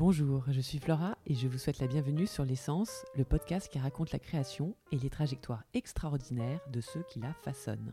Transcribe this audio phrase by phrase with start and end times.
[0.00, 3.78] Bonjour, je suis Flora et je vous souhaite la bienvenue sur L'essence, le podcast qui
[3.78, 7.92] raconte la création et les trajectoires extraordinaires de ceux qui la façonnent.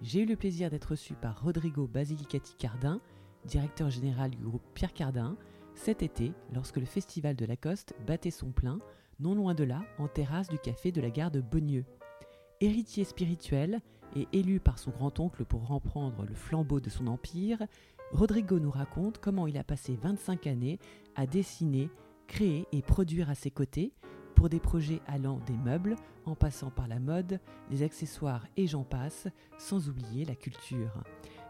[0.00, 3.02] J'ai eu le plaisir d'être reçu par Rodrigo Basilicati Cardin,
[3.44, 5.36] directeur général du groupe Pierre Cardin,
[5.74, 8.78] cet été lorsque le festival de Lacoste battait son plein,
[9.20, 11.84] non loin de là, en terrasse du café de la gare de Beaunieu.
[12.62, 13.82] Héritier spirituel
[14.14, 17.58] et élu par son grand-oncle pour reprendre le flambeau de son empire,
[18.12, 20.78] Rodrigo nous raconte comment il a passé 25 années
[21.16, 21.90] à dessiner,
[22.26, 23.92] créer et produire à ses côtés
[24.34, 25.96] pour des projets allant des meubles,
[26.26, 27.40] en passant par la mode,
[27.70, 29.28] les accessoires et j'en passe,
[29.58, 31.02] sans oublier la culture.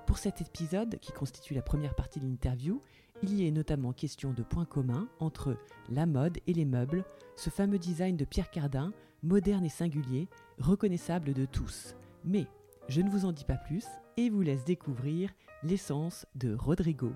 [0.06, 2.80] Pour cet épisode, qui constitue la première partie de l'interview,
[3.22, 5.56] il y est notamment question de points communs entre
[5.90, 7.04] la mode et les meubles,
[7.34, 8.92] ce fameux design de Pierre Cardin,
[9.22, 10.28] moderne et singulier,
[10.58, 11.96] reconnaissable de tous.
[12.24, 12.46] Mais
[12.88, 13.84] je ne vous en dis pas plus
[14.16, 15.30] et vous laisse découvrir
[15.62, 17.10] l'essence de Rodrigo.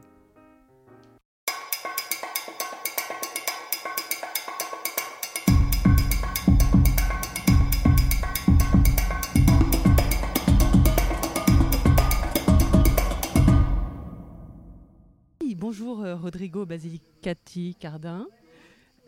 [16.71, 18.29] Basilicati Cardin.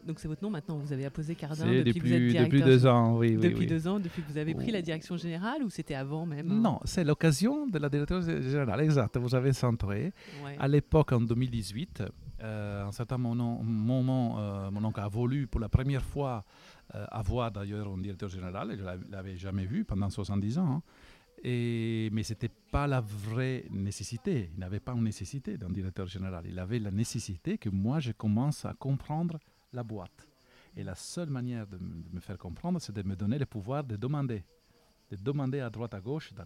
[0.04, 2.62] Donc c'est votre nom maintenant, vous avez apposé Cardin depuis, que vous êtes directeur Depuis
[2.62, 3.36] deux ans, oui.
[3.36, 6.50] Depuis deux ans, depuis que vous avez pris la direction générale ou c'était avant même
[6.50, 6.60] hein?
[6.60, 9.16] Non, c'est l'occasion de la direction générale, exact.
[9.16, 10.12] Vous avez centré.
[10.58, 12.02] À l'époque, en 2018,
[12.42, 16.44] euh, un certain moment, euh, mon oncle a voulu pour la première fois
[16.96, 20.66] euh, avoir d'ailleurs un directeur général, je ne l'avais jamais vu pendant 70 ans.
[20.66, 20.82] Hein.
[21.44, 24.50] Mais ce n'était pas la vraie nécessité.
[24.54, 26.44] Il n'avait pas une nécessité d'un directeur général.
[26.46, 29.38] Il avait la nécessité que moi, je commence à comprendre
[29.72, 30.28] la boîte.
[30.76, 31.78] Et la seule manière de,
[32.12, 34.44] me faire comprendre, c'est de me donner le pouvoir de demander.
[35.10, 36.44] De demander à droite, à gauche, dans,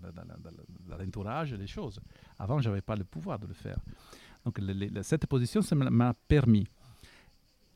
[0.98, 2.00] l'entourage, les choses.
[2.38, 3.78] Avant, je n'avais pas le pouvoir de le faire.
[4.44, 4.60] Donc,
[5.02, 6.66] cette position, ça m'a permis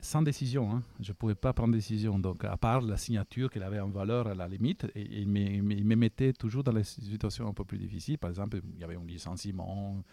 [0.01, 0.71] sans décision.
[0.71, 0.83] Hein.
[0.99, 2.19] Je ne pouvais pas prendre décision.
[2.19, 5.95] Donc, à part la signature qu'il avait en valeur à la limite, et, il, me,
[5.95, 8.17] mettait toujours dans les situations un peu plus difficiles.
[8.17, 10.03] Par exemple, il y avait un licenciement,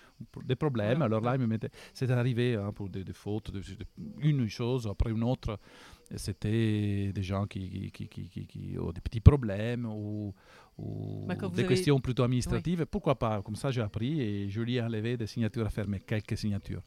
[0.45, 1.03] des problèmes.
[1.03, 1.71] alors là, il me mettait.
[1.95, 3.51] C'était arrivé hein, pour des, fautes,
[4.21, 5.59] une chose après une autre.
[6.17, 10.35] C'était des gens qui, qui, qui, qui, ont des petits problèmes ou,
[11.27, 12.87] bah, des questions plutôt administratives.
[12.87, 13.43] Pourquoi pas?
[13.43, 16.37] Comme ça, j'ai appris et je lui ai enlevé des signatures à faire, mais quelques
[16.37, 16.83] signatures.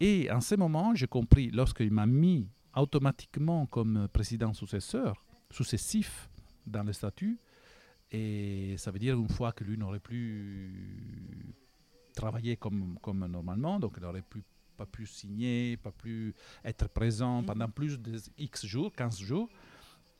[0.00, 6.28] Et en ce moment, j'ai compris, lorsqu'il m'a mis automatiquement comme président successeur, successif
[6.66, 7.38] dans le statut,
[8.10, 11.54] et ça veut dire une fois que lui n'aurait plus
[12.14, 14.42] travaillé comme, comme normalement, donc il n'aurait plus
[14.76, 17.46] pas pu signer, pas pu être présent mhm.
[17.46, 19.48] pendant plus de X jours, 15 jours,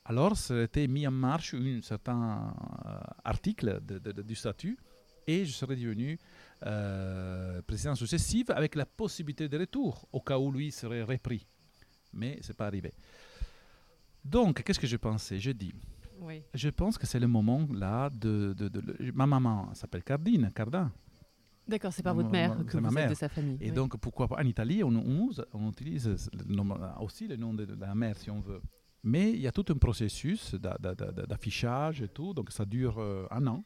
[0.04, 2.54] alors c'était mis en marche un certain
[2.86, 3.80] euh, article
[4.24, 4.78] du statut
[5.26, 6.18] et je serais devenu
[6.66, 11.46] euh, président successif avec la possibilité de retour au cas où lui serait repris.
[12.12, 12.92] Mais ce n'est pas arrivé.
[14.24, 15.38] Donc, qu'est-ce que je pensais?
[15.38, 15.72] Je dis,
[16.54, 18.54] je pense que c'est le moment là de,
[19.14, 20.92] Ma maman s'appelle Cardine, Cardin.
[21.66, 23.58] D'accord, c'est pas votre mère que vous êtes de sa famille.
[23.60, 24.88] Et donc, pourquoi pas En Italie, on,
[25.52, 26.08] on, utilise
[27.00, 28.62] aussi le nom de, la mère, si on veut.
[29.04, 33.46] Mais il y a tout un processus d'affichage et tout, donc ça dure euh, un
[33.46, 33.62] an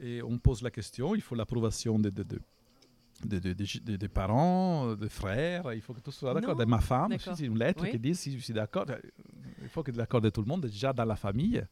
[0.00, 5.94] et on pose la question, il faut l'approbation des de, parents, des frères, il faut
[5.94, 6.56] que tout soit d'accord.
[6.56, 8.86] De ma femme, c'est une lettre qui dit si je suis d'accord.
[9.62, 11.64] Il faut que l'accord de tout le monde, déjà dans la famille.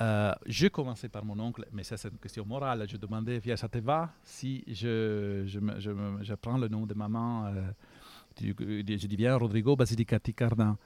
[0.00, 2.86] Euh, je commençais par mon oncle, mais ça c'est une question morale.
[2.88, 5.90] Je demandais, Pierre, ça te va si je, je, je,
[6.22, 7.62] je prends le nom de maman euh,
[8.40, 10.78] Je dis bien Rodrigo Basilicati Cardin.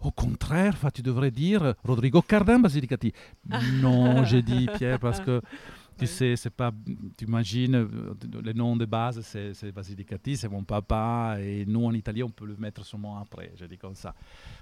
[0.00, 3.12] Au contraire, tu devrais dire Rodrigo Cardin Basilicati.
[3.80, 5.40] non, j'ai dit Pierre, parce que
[5.98, 6.72] tu sais, c'est pas,
[7.16, 11.92] tu imagines, euh, le nom de base, c'est Basilicati, c'est mon papa, et nous en
[11.92, 13.52] Italie, on peut le mettre seulement après.
[13.56, 14.14] Je dis comme ça.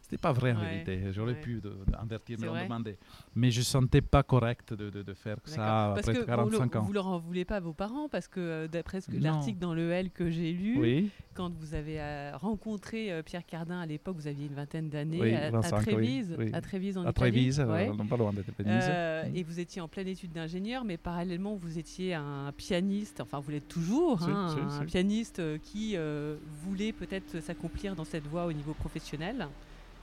[0.03, 1.13] C'était pas vrai en vérité.
[1.13, 1.61] J'aurais pu
[2.01, 2.99] invertir, me le demander.
[3.35, 6.83] Mais je sentais pas correct de, de, faire ça après 45 ans.
[6.83, 9.91] Vous leur en voulez pas à vos parents parce que euh, d'après l'article dans le
[9.91, 14.47] L que j'ai lu, quand vous avez euh, rencontré Pierre Cardin à l'époque, vous aviez
[14.47, 18.91] une vingtaine d'années à, Trévise, à Trévise en à Trévise, pas loin de Trévise.
[19.35, 23.41] et vous étiez en pleine étude d'ingénieur, mais par parallèlement, vous étiez un pianiste, enfin
[23.41, 28.45] vous l'êtes toujours, hein, un pianiste euh, qui euh, voulait peut-être s'accomplir dans cette voie
[28.45, 29.49] au niveau professionnel.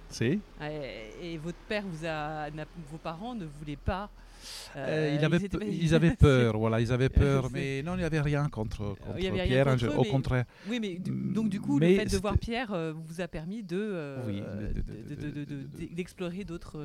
[0.09, 0.39] Si.
[1.21, 2.49] Et, votre père, vous a,
[2.89, 4.09] vos parents ne voulaient pas
[4.75, 5.37] euh, il avait
[5.71, 9.15] ils, avaient peur, voilà, ils avaient peur, mais non, il n'y avait rien contre, contre
[9.17, 9.67] Pierre,
[9.97, 10.45] au contraire.
[10.69, 14.17] Oui, mais donc du coup, le fait de voir Pierre vous a permis de
[15.95, 16.77] d'explorer d'autres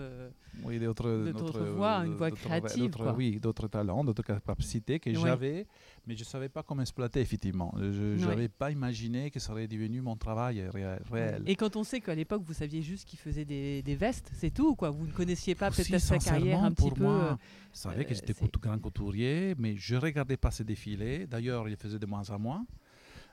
[0.64, 2.90] oui, d'autres voies, une voie créative.
[3.16, 5.66] Oui, d'autres talents, d'autres capacités que j'avais,
[6.06, 7.74] mais je ne savais pas comment exploiter, effectivement.
[7.78, 11.42] Je n'avais pas imaginé que ça aurait devenu mon travail réel.
[11.46, 14.74] Et quand on sait qu'à l'époque, vous saviez juste qu'il faisait des, vestes, c'est tout,
[14.76, 14.90] quoi.
[14.90, 17.02] Vous ne connaissiez pas peut-être sa carrière un petit peu.
[17.02, 17.38] Moi,
[17.72, 21.26] je savais que j'étais euh, grand couturier, mais je ne regardais pas ses défilés.
[21.26, 22.66] D'ailleurs, il faisait de moins en moins.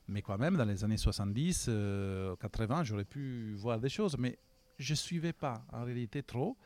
[0.07, 4.17] Mais quand même, dans les années 70, 80, euh, j'aurais pu voir des choses.
[4.17, 4.37] Mais
[4.79, 6.57] je ne suivais pas, en réalité, trop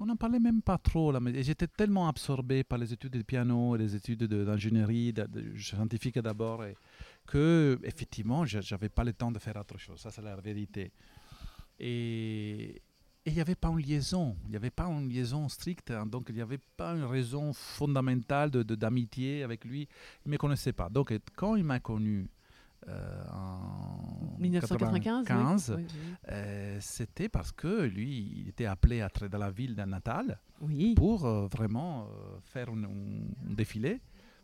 [0.00, 1.12] on n'en parlait même pas trop.
[1.12, 5.14] Là, mais j'étais tellement absorbé par les études de piano et les études d'ingénierie
[5.58, 6.64] scientifique d'abord
[7.26, 10.00] que effectivement, je n'avais pas le temps de faire autre chose.
[10.00, 10.90] Ça, c'est la vérité.
[11.78, 12.82] Et
[13.26, 16.06] il n'y avait pas une liaison, il n'y avait pas une liaison stricte, hein.
[16.06, 19.86] donc il n'y avait pas une raison fondamentale d'amitié avec lui.
[20.24, 20.88] Il ne me connaissait pas.
[20.88, 22.28] Donc quand il m'a connu
[22.88, 24.09] euh, en
[24.40, 25.76] 1995,
[26.28, 30.38] euh, c'était parce que lui, il était appelé à être dans la ville de Natal
[30.96, 32.08] pour euh, vraiment
[32.42, 34.00] faire un, défilé,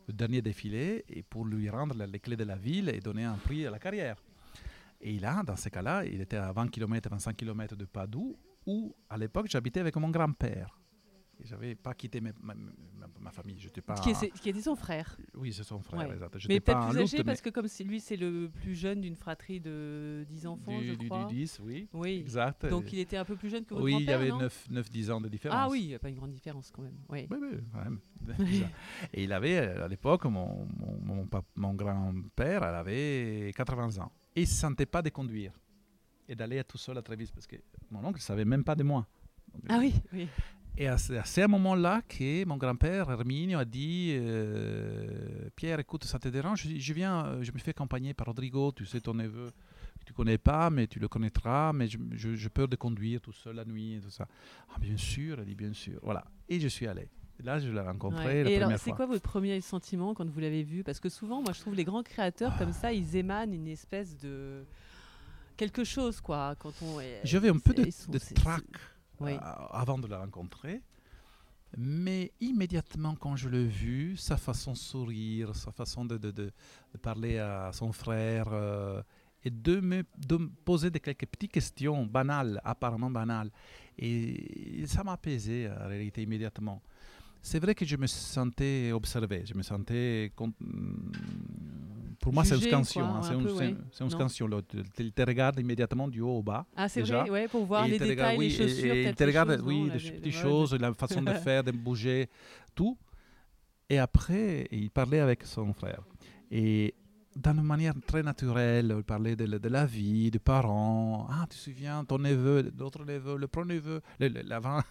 [0.07, 3.35] le dernier défilé, et pour lui rendre les clés de la ville et donner un
[3.35, 4.17] prix à la carrière.
[5.01, 8.35] Et là, dans ce cas-là, il était à 20 km, 25 km de Padoue,
[8.65, 10.76] où à l'époque j'habitais avec mon grand-père.
[11.43, 12.31] J'avais pas quitté ma,
[13.19, 13.57] ma, famille.
[13.59, 13.95] J'étais pas.
[13.95, 15.17] Qui, qui, était son frère.
[15.35, 16.09] Oui, c'est son frère.
[16.47, 20.25] Mais peut-être plus âgé parce que comme lui, c'est le plus jeune d'une fratrie de
[20.27, 21.25] 10 enfants, du, je crois.
[21.25, 21.87] Du 10, oui.
[21.93, 22.17] Oui.
[22.19, 22.65] Exact.
[22.65, 25.21] Donc il était un peu plus jeune que votre Oui, il y avait 9-10 ans
[25.21, 25.57] de différence.
[25.59, 26.97] Ah oui, il n'y a pas une grande différence quand même.
[27.09, 27.99] Oui, oui, oui quand même.
[29.13, 34.11] Et il avait, à l'époque, mon, mon, mon grand-père, elle avait 80 ans.
[34.35, 35.53] Et il ne se sentait pas de conduire
[36.27, 37.55] et d'aller tout seul à Trévis parce que
[37.89, 39.07] mon oncle ne savait même pas de moi.
[39.69, 40.27] ah oui, oui.
[40.79, 46.19] Et c'est à ce moment-là que mon grand-père, Herminio, a dit euh, Pierre, écoute, ça
[46.19, 46.67] te dérange?
[46.67, 49.49] Je, viens, euh, je me fais accompagner par Rodrigo, tu sais, ton neveu,
[50.05, 53.31] tu ne connais pas, mais tu le connaîtras, mais je, je, peur de conduire tout
[53.31, 54.27] seul la nuit et tout ça.
[54.69, 55.99] Ah, bien sûr, elle dit bien sûr.
[56.03, 56.23] Voilà.
[56.47, 57.09] Et je suis allé.
[57.43, 60.61] là, je l'ai rencontré la et alors, c'est quoi votre premier sentiment quand vous l'avez
[60.61, 60.83] vu?
[60.83, 64.15] Parce que souvent, moi, je trouve les grands créateurs comme ça, ils émanent une espèce
[64.15, 64.63] de
[65.55, 66.53] quelque chose, quoi.
[66.59, 66.99] Quand on.
[67.23, 68.63] J'avais un peu de, de trac
[69.21, 69.37] euh,
[69.71, 70.81] avant de la rencontrer.
[71.77, 76.51] Mais immédiatement, quand je l'ai vu, sa façon de sourire, sa façon de,
[77.01, 79.01] parler à son frère euh,
[79.43, 83.51] et de me, de me poser des quelques petites questions banales, apparemment banales.
[83.99, 86.81] Et ça m'a apaisé en réalité immédiatement
[87.41, 90.33] c'est vrai que je me sentais observé, je me sentais.
[92.27, 93.05] Pour moi, c'est une scansion.
[93.05, 94.49] Hein, c'est une, scansion.
[94.99, 96.65] Il te regarde immédiatement du haut au bas.
[96.75, 98.95] Ah, c'est vrai, ouais, pour voir les détails, les chaussures.
[98.95, 102.27] il te regarde, oui, les petites choses, la façon de faire, de bouger,
[102.75, 102.97] tout.
[103.89, 106.01] Et après, il parlait avec son frère.
[106.51, 106.95] Et
[107.37, 108.93] d'une manière très naturelle.
[108.97, 111.27] Il parlait de, de, la vie, des parents.
[111.29, 114.01] Ah, tu te souviens, ton neveu, l'autre neveu, le pro-neveu,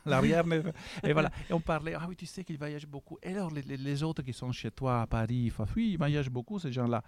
[0.06, 0.72] l'arrière-neveu.
[1.02, 1.30] et voilà.
[1.50, 3.18] Et on parlait, ah oui, tu sais qu'il voyage beaucoup.
[3.22, 6.58] Et alors, les, les, autres qui sont chez toi à Paris, oui, ils voyagent beaucoup,
[6.58, 7.02] ces gens-là.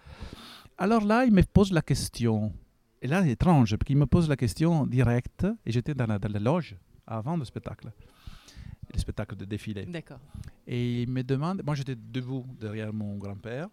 [0.77, 2.53] Alors là, il me pose la question.
[3.01, 5.47] Et là, c'est étrange, parce qu'il me pose la question directe.
[5.65, 6.77] Et j'étais dans la, dans la loge
[7.07, 7.91] avant le spectacle
[8.93, 9.85] le spectacle de défilé.
[9.87, 10.21] D'accord.
[10.67, 13.69] Et il me demande, moi j'étais debout derrière mon grand-père,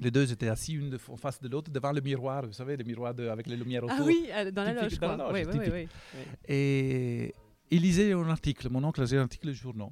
[0.00, 2.84] les deux étaient assis une en face de l'autre devant le miroir, vous savez, le
[2.84, 4.06] miroir avec les lumières ah autour.
[4.06, 4.98] Ah oui, euh, dans la loge.
[4.98, 5.88] Dans oui, oui, oui,
[6.48, 7.34] Et
[7.70, 9.90] il lisait un article, mon oncle lisait un article du journal.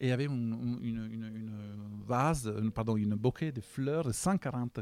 [0.00, 1.50] Et il y avait une, une,
[2.06, 4.80] vase, pardon, une bouquet de fleurs de 140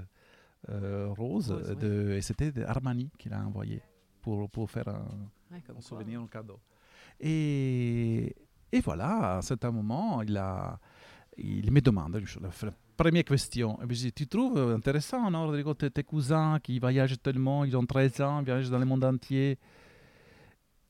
[0.68, 1.48] euh, roses,
[1.80, 3.80] de, et c'était Armani qu'il a envoyé
[4.20, 5.06] pour, pour faire un,
[5.50, 6.60] un souvenir, un cadeau.
[7.18, 8.36] Et,
[8.70, 10.78] et voilà, à un certain moment, il, a,
[11.38, 12.22] il me demande,
[12.96, 13.78] première question.
[14.14, 18.40] tu trouves intéressant, non, Rodrigo, tes, tes, cousins qui voyagent tellement, ils ont 13 ans,
[18.40, 19.58] ils voyagent dans le monde entier.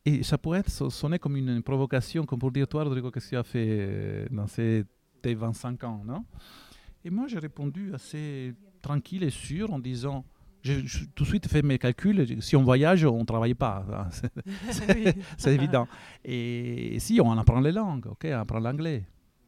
[0.04, 3.30] Et ça pourrait être sonner comme une, provocation, comme pour dire, toi, Rodrigo, qu'est-ce que
[3.30, 4.84] tu as fait euh, dans ces,
[5.20, 6.24] tes 25 ans, non?
[7.04, 10.24] Et moi, j'ai répondu assez tranquille et sûr en disant,
[10.62, 10.84] j'ai
[11.14, 12.40] tout de suite fait mes calculs.
[12.40, 14.08] Si on voyage, on ne travaille pas.
[15.38, 15.88] C'est évident.
[16.24, 19.04] Et si on apprend les langues, ok, on apprend l'anglais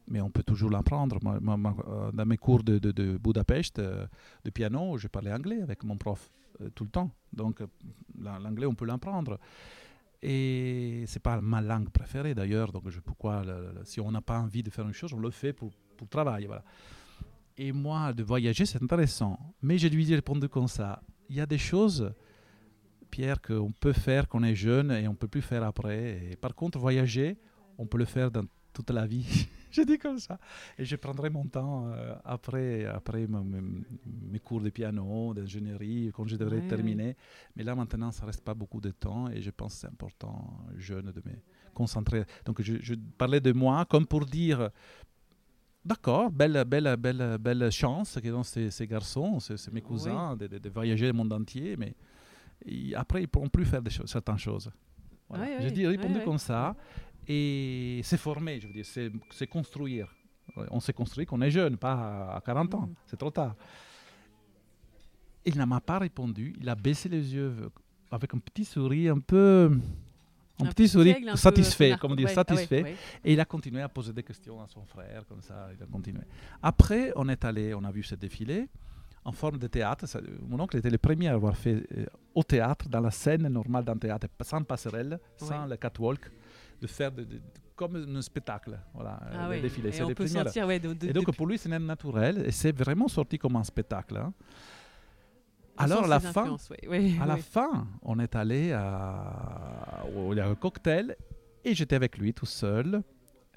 [0.09, 1.19] mais on peut toujours l'apprendre.
[1.23, 4.07] Euh, dans mes cours de, Budapest, euh,
[4.43, 7.11] de piano, je parlais anglais avec mon prof euh, tout le temps.
[7.31, 7.61] Donc
[8.19, 9.39] l'anglais, on peut l'apprendre.
[10.21, 12.71] Et c'est pas ma langue préférée d'ailleurs.
[12.71, 13.43] Donc pourquoi,
[13.83, 16.47] si on n'a pas envie de faire une chose, on le fait pour, pour travailler.
[16.47, 16.63] Voilà.
[17.57, 19.39] Et moi, de voyager, c'est intéressant.
[19.61, 21.01] Mais je lui ai répondu comme ça.
[21.29, 22.11] Il y a des choses,
[23.11, 26.31] Pierre, qu'on peut faire quand on est jeune et on ne peut plus faire après.
[26.31, 27.37] Et par contre, voyager,
[27.77, 28.45] on peut le faire dans
[28.79, 29.25] toute la vie.
[29.71, 30.39] J'ai dit comme ça.
[30.77, 36.37] Et je prendrai mon temps euh, après, après mes, cours de piano, d'ingénierie, quand je
[36.37, 37.15] devrais terminer.
[37.55, 40.61] Mais là, maintenant, ça reste pas beaucoup de temps et je pense que c'est important,
[40.77, 41.35] jeune, de me
[41.73, 42.23] concentrer.
[42.45, 44.69] Donc, je, je, parlais de moi comme pour dire
[45.83, 50.69] D'accord, belle, belle, belle, belle chance que ont ces, ces garçons, c'est mes cousins, de,
[50.69, 51.95] voyager le monde entier, mais
[52.95, 54.69] après, ils ne pourront plus faire des choses, certaines choses.
[55.29, 55.61] Voilà.
[55.61, 56.75] je dis répondu comme ça.
[57.31, 60.13] Et c'est former, je veux dire, c'est construire.
[60.71, 62.93] On s'est construit quand on est jeune, pas à 40 ans, mm.
[63.05, 63.55] c'est trop tard.
[65.45, 67.71] Il ne m'a pas répondu, il a baissé les yeux
[68.11, 69.71] avec un petit sourire un peu
[70.59, 72.95] un, petit, sourire satisfait, comme dire, satisfait.
[73.23, 75.85] Et il a continué à poser des questions à son frère, comme ça, il a
[75.85, 76.23] continué.
[76.61, 78.67] Après, on est allé, on a vu ce défilé
[79.23, 80.05] en forme de théâtre.
[80.47, 83.85] mon oncle était le premier à avoir fait euh, au théâtre, dans la scène normale
[83.85, 86.29] d'un théâtre, sans passerelle, sans le catwalk,
[86.81, 87.11] de faire
[87.75, 89.97] comme un spectacle, voilà, ah le défilé.
[89.97, 93.55] Et, on peut sentir, et donc pour lui, c'est naturel, et c'est vraiment sorti comme
[93.55, 94.17] un spectacle.
[94.17, 94.33] Hein.
[95.77, 96.57] Alors, à la, fin,
[97.21, 101.15] à la fin, on est allé à, il y a un cocktail
[101.63, 103.01] et j'étais avec lui tout seul.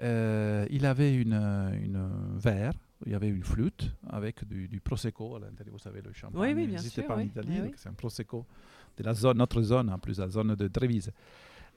[0.00, 2.74] Euh, il avait une, une verre,
[3.06, 5.72] il y avait une flûte avec du, prosecco à l'intérieur.
[5.72, 8.46] Vous savez, le champagne oui, oui, bien sûr, pas en Italie, c'est un prosecco
[8.96, 11.10] de la zone, notre zone, en plus la zone de Trévise.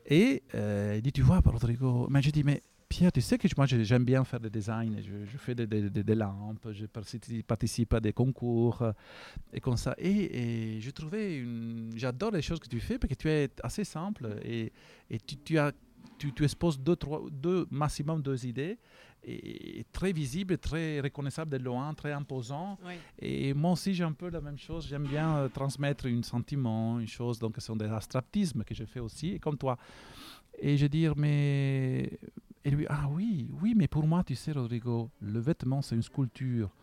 [0.06, 3.48] Et euh, il dit, tu vois, Rodrigo, mais je dis, mais Pierre, tu sais que
[3.58, 8.84] moi j'aime bien faire des designs, je, fais des, lampes, je participe à des concours
[8.84, 8.92] euh,
[9.52, 9.96] et comme ça.
[9.98, 11.44] Et, je trouvais,
[11.96, 14.72] j'adore les choses que tu fais parce que tu es assez simple et,
[15.10, 15.72] et tu, as,
[16.18, 18.78] tu, tu, exposes deux, trois, deux, maximum deux idées
[19.24, 22.78] et, très visible, très reconnaissable de loin, très imposant.
[23.20, 27.00] Et moi aussi j'ai un peu la même chose, j'aime bien euh, transmettre un sentiment,
[27.00, 29.78] une chose, donc ce sont des abstractismes que je fais aussi, et comme toi.
[30.58, 32.20] Et je dis, mais
[32.66, 36.02] et lui, ah oui, oui, mais pour moi, tu sais, Rodrigo, le vêtement, c'est une
[36.02, 36.76] sculpture.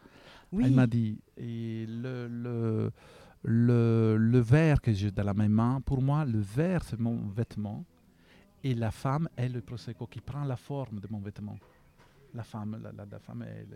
[0.53, 0.65] Oui.
[0.67, 2.93] Elle m'a dit, et le, le,
[3.43, 7.27] le, le verre que j'ai dans la même main, pour moi, le verre, c'est mon
[7.29, 7.85] vêtement.
[8.65, 11.59] Et la femme est le prosecco qui prend la forme de mon vêtement.
[12.35, 13.67] La femme, la, la, femme est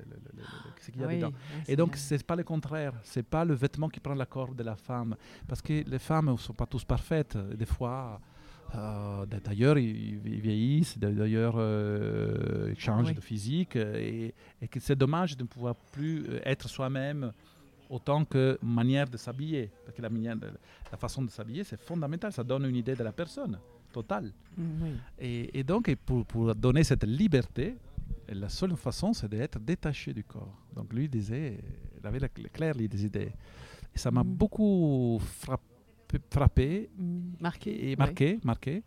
[0.80, 1.32] ce qu'il y a dedans.
[1.68, 2.94] et donc, c'est pas le contraire.
[3.02, 5.14] C'est pas le vêtement qui prend la forme de la femme.
[5.46, 7.36] Parce que les femmes ne sont pas tous parfaites.
[7.36, 8.18] Des fois,
[8.74, 14.34] euh, d'ailleurs, ils, vieillissent, d'ailleurs, euh, ils changent de physique, et,
[14.70, 17.32] que c'est dommage de ne pouvoir plus euh, être soi-même
[17.88, 19.70] autant que manière de s'habiller.
[19.84, 20.36] Parce que la, manière
[20.90, 23.58] la façon de s'habiller, c'est fondamental, ça donne une idée de la personne,
[24.00, 24.32] totale.
[24.56, 27.76] Mm, et, donc, pour, pour, donner cette liberté,
[28.28, 30.56] la seule façon, c'est d'être détaché du corps.
[30.74, 31.58] Donc, lui disait,
[31.98, 33.32] il avait clair les idées.
[33.94, 34.36] Et ça m'a mm.
[34.42, 35.72] beaucoup frappé
[36.30, 38.82] frappé, mm, marqué, et marqué, marqué.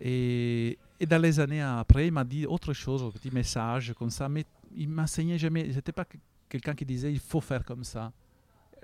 [0.00, 4.10] Et, et, dans les années après, il m'a dit autre chose, un petit message comme
[4.10, 4.44] ça, mais
[4.76, 5.72] il m'enseignait jamais.
[5.72, 6.06] C'était pas
[6.48, 8.12] quelqu'un qui disait il faut faire comme ça.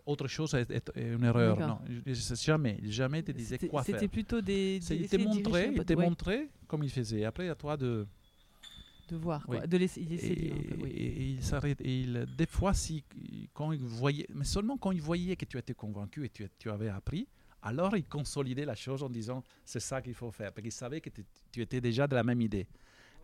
[0.06, 1.58] Autre chose est, une erreur.
[1.58, 3.96] Non, jamais, jamais te disait quoi faire.
[3.96, 4.78] C'était plutôt des.
[4.78, 7.24] des il te montrait, il te montrait comme il faisait.
[7.24, 8.06] Après, à toi de
[9.08, 11.80] de voir, de laisser, et, et, il s'arrête.
[11.80, 13.04] Et il, des fois, si,
[13.54, 16.70] quand il voyait, mais seulement quand il voyait que tu étais convaincu et tu, tu
[16.70, 17.28] avais appris,
[17.62, 21.00] alors il consolidait la chose en disant c'est ça qu'il faut faire, parce qu'il savait
[21.00, 21.10] que
[21.52, 22.66] tu étais déjà de la même idée.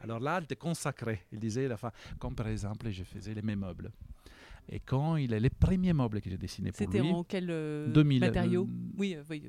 [0.02, 1.22] Alors là, il te consacrait.
[1.32, 1.78] Il disait, la
[2.18, 3.92] comme par exemple, je faisais les mêmes meubles.
[4.68, 6.98] Et quand il est les premiers meubles que j'ai dessinés pour lui.
[6.98, 9.42] C'était en quel euh, matériau Oui, euh, oui,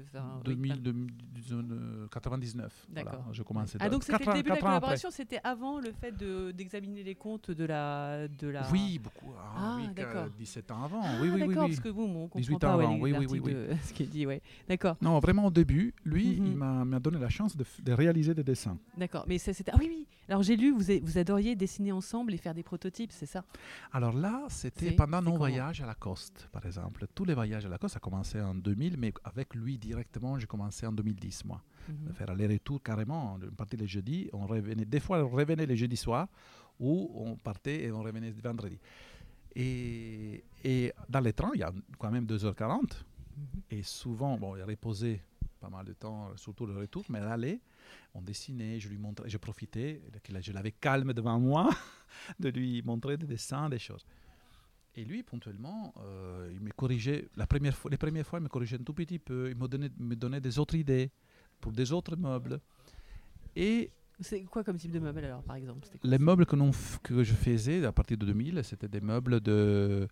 [2.12, 2.88] 99.
[2.90, 3.28] D'accord.
[3.32, 3.78] je commençais.
[3.80, 6.14] Ah donc c'était le début de la collaboration, c'était avant le fait
[6.56, 8.70] d'examiner les comptes de la de la.
[8.72, 9.34] Oui, beaucoup.
[9.38, 10.30] Ah, ah d'accord.
[10.38, 11.02] 17 ans avant.
[11.22, 12.98] oui, oui, oui, parce que vous, on comprend 18 ans avant.
[12.98, 13.56] Oui, oui, oui, oui.
[13.84, 14.42] ce qu'il dit, ouais.
[14.68, 14.98] D'accord.
[15.02, 16.84] Non, vraiment au début, lui, il mhm.
[16.86, 18.78] m'a donné la chance de, de réaliser des dessins.
[18.98, 19.72] D'accord, mais c'était.
[19.72, 20.08] Ah oui, oui.
[20.30, 23.44] Alors j'ai lu, vous, vous adoriez dessiner ensemble et faire des prototypes, c'est ça?
[23.92, 27.06] Alors là, c'était pendant nos voyages à Lacoste, par exemple.
[27.14, 30.48] Tous les voyages à Lacoste, ça a commencé en 2000, mais avec lui directement, j'ai
[30.48, 31.62] commencé en 2010, moi.
[31.90, 32.14] Mhm.
[32.14, 33.38] Faire aller-retour carrément.
[33.42, 34.86] On partait les jeudis, on revenait.
[34.86, 36.28] Des fois, on revenait les jeudis soirs,
[36.80, 38.80] ou on partait et on revenait le vendredi.
[39.56, 42.82] Et, et, dans les trains, il y a quand même 2h40.
[43.36, 43.46] Mhm.
[43.72, 45.22] Et souvent, bon, il a reposé
[45.60, 47.60] pas mal de temps, surtout le retour, mais l'aller,
[48.14, 50.02] on dessinait, je lui montrais, je profitais,
[50.42, 51.70] je l'avais calme devant moi,
[52.40, 54.06] de lui montrer des dessins, des choses.
[54.96, 58.50] Et lui, ponctuellement, euh, il me corrigeait, la première fois, les premières fois, il me
[58.50, 61.10] corrigeait un tout petit peu, il me donnait, me donnait des autres idées
[61.60, 62.60] pour des autres meubles.
[63.56, 65.88] Et c'est quoi comme type de meubles alors, par exemple?
[66.04, 66.56] Les meubles que,
[67.02, 70.08] que, je faisais à partir de 2000, c'était des meubles de,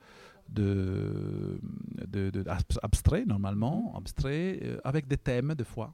[0.49, 1.59] de,
[2.07, 2.43] de,
[2.81, 5.93] abstraits normalement, abstraits, euh, avec des thèmes des fois.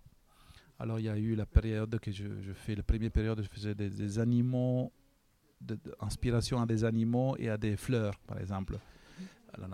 [0.80, 3.50] Alors il y a eu la période que je, je fais, la première période, je
[3.50, 4.92] faisais des, animaux,
[5.60, 8.78] d'inspiration à des animaux et à des fleurs, par exemple.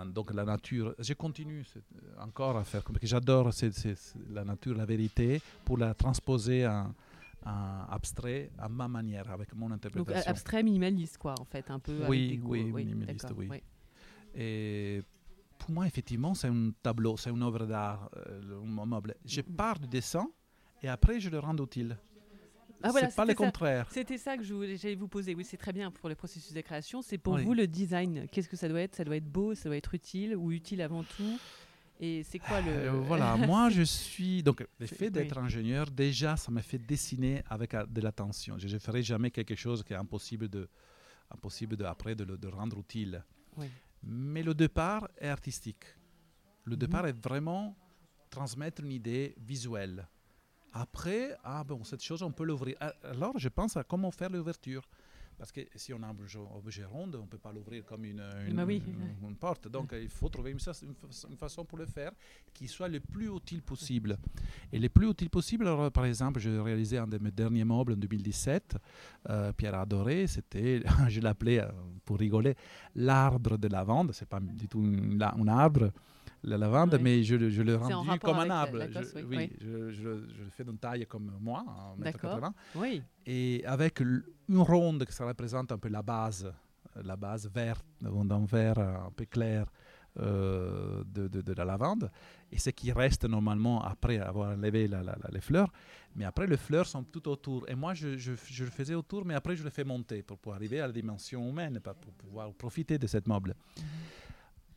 [0.07, 1.65] donc la nature, je continue
[2.19, 3.51] encore à faire, parce que j'adore
[4.29, 6.65] la nature, la vérité, pour la transposer
[7.45, 10.19] abstrait à ma manière, avec mon interprétation.
[10.19, 12.05] Donc abstrait minimaliste, quoi, en fait, un peu.
[12.07, 13.61] Oui, oui, minimaliste, oui.
[14.35, 15.01] Et
[15.57, 19.15] pour moi, effectivement, c'est un tableau, c'est une œuvre d'art, euh, un meuble.
[19.25, 20.27] Je pars du dessin
[20.83, 21.97] et après, je le rends utile.
[22.83, 23.87] Ah, voilà, c'est pas le contraire.
[23.91, 25.33] C'était ça que j'allais vous poser.
[25.33, 27.01] Oui, c'est très bien pour le processus de création.
[27.01, 28.27] C'est pour vous le design.
[28.29, 28.95] Qu'est-ce que ça doit être?
[28.95, 31.39] Ça doit être beau, ça doit être utile ou utile avant tout?
[32.01, 32.71] Et c'est quoi le.
[32.71, 34.43] Euh, voilà, moi je suis.
[34.43, 38.57] Donc, le fait d'être ingénieur, déjà, ça m'a fait dessiner avec euh, de l'attention.
[38.57, 40.67] Je ne ferai jamais quelque chose qui est impossible de,
[41.31, 43.23] impossible de, après de le de rendre utile.
[44.03, 45.85] Mais le départ est artistique.
[46.65, 46.79] Le mhm.
[46.79, 47.77] départ est vraiment
[48.29, 50.05] transmettre une idée visuelle.
[50.73, 52.75] Après, ah bon, cette chose, on peut l'ouvrir.
[53.03, 54.83] Alors, je pense à comment faire l'ouverture.
[55.37, 58.17] Parce que si on a un objet, rond, on ne peut pas l'ouvrir comme une,
[58.53, 59.67] bah une, porte.
[59.67, 62.11] Donc il faut trouver une, façon pour le faire
[62.53, 64.17] qui soit le plus utile possible.
[64.71, 67.93] Et le plus utile possible, alors, par exemple, j'ai réalisé un de mes derniers meubles
[67.93, 68.77] en 2017.
[69.29, 71.71] Euh, Pierre adoré, c'était, je l'appelais euh,
[72.05, 72.55] pour rigoler,
[72.95, 74.11] l'arbre de lavande.
[74.13, 75.91] C'est pas du tout un arbre
[76.43, 78.79] la lavande, mais je, je le rends comme un arbre.
[78.89, 81.63] Je, oui, Je, je, le fais d'une taille comme moi,
[81.99, 82.51] 1m80.
[82.75, 83.01] Oui.
[83.25, 86.51] Et avec une ronde ça représente un peu la base,
[87.01, 89.67] la base verte, d'un vert un peu clair
[90.19, 92.11] euh, de, de, la lavande.
[92.51, 95.71] Et ce qui reste normalement après avoir enlevé les fleurs.
[96.15, 97.67] Mais après, les fleurs sont tout autour.
[97.67, 100.79] Et moi, je, le faisais autour, mais après, je le fais monter pour, pour arriver
[100.79, 103.55] à la dimension humaine, pour pouvoir profiter de cette meuble.
[103.77, 103.83] Mhm.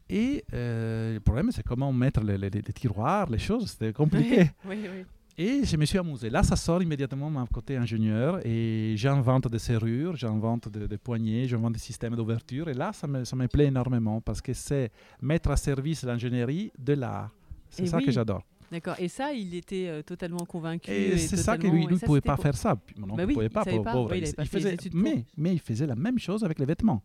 [0.09, 3.71] Et euh, le problème, c'est comment mettre les, tiroirs, les choses.
[3.71, 4.51] C'était compliqué.
[4.69, 5.05] oui, oui.
[5.39, 6.31] Et je me suis amusé.
[6.31, 11.75] Là, ça sort immédiatement mon côté ingénieur et j'invente des serrures, j'invente des, poignées, j'invente
[11.75, 12.71] des systèmes d'ouverture.
[12.71, 16.73] Et là, ça me, ça me plaît énormément parce que c'est mettre à service l'ingénierie
[16.79, 17.31] de l'art.
[17.69, 18.45] C'est ça que j'adore.
[18.73, 18.97] D'accord.
[18.99, 20.91] Et ça, il était euh, totalement convaincu.
[20.91, 22.77] Et, c'est ça que lui, ne pouvait pas faire ça.
[22.97, 23.63] Non, bah il ne pouvait pas.
[23.67, 27.03] il, faisait, mais, mais il faisait la même chose avec les vêtements.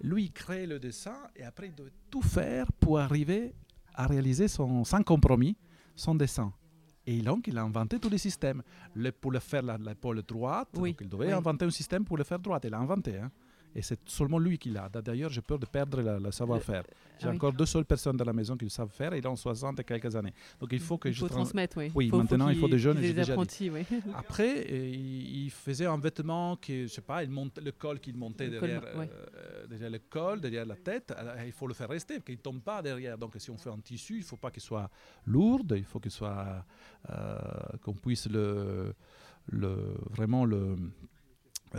[0.00, 3.54] Lui, il crée le dessin et après, il doit tout faire pour arriver
[3.94, 5.56] à réaliser son, sans compromis
[5.94, 6.52] son dessin.
[7.06, 8.62] Et donc, il a inventé tous les systèmes.
[8.94, 10.68] Le, pour le faire l'épaule droite,
[11.00, 12.64] il devait inventer un système pour le faire droite.
[12.66, 13.18] Il a inventé.
[13.18, 13.30] Hein.
[13.74, 14.88] Et c'est seulement lui qui l'a.
[14.88, 16.84] D'ailleurs, j'ai peur de perdre le, savoir-faire.
[17.18, 19.26] J'ai ah encore deux seules personnes dans la maison qui le savent faire et ils
[19.26, 20.32] ont 60 et quelques années.
[20.60, 21.90] Donc il faut que il faut transmettre, oui.
[21.94, 23.00] Oui, maintenant il faut des jeunes.
[23.00, 23.84] Des apprentis, oui.
[24.14, 28.16] Après, euh, il, faisait un vêtement qui, je sais pas, il monte, le col qu'il
[28.16, 31.12] montait derrière, euh, derrière, le col, derrière la tête.
[31.44, 33.18] il faut le faire rester, qu'il ne tombe pas derrière.
[33.18, 34.90] Donc si on fait un tissu, il ne faut pas qu'il soit
[35.26, 36.64] lourd, il faut qu'il soit,
[37.10, 37.38] euh,
[37.82, 38.94] qu'on puisse le,
[39.46, 40.76] le, vraiment le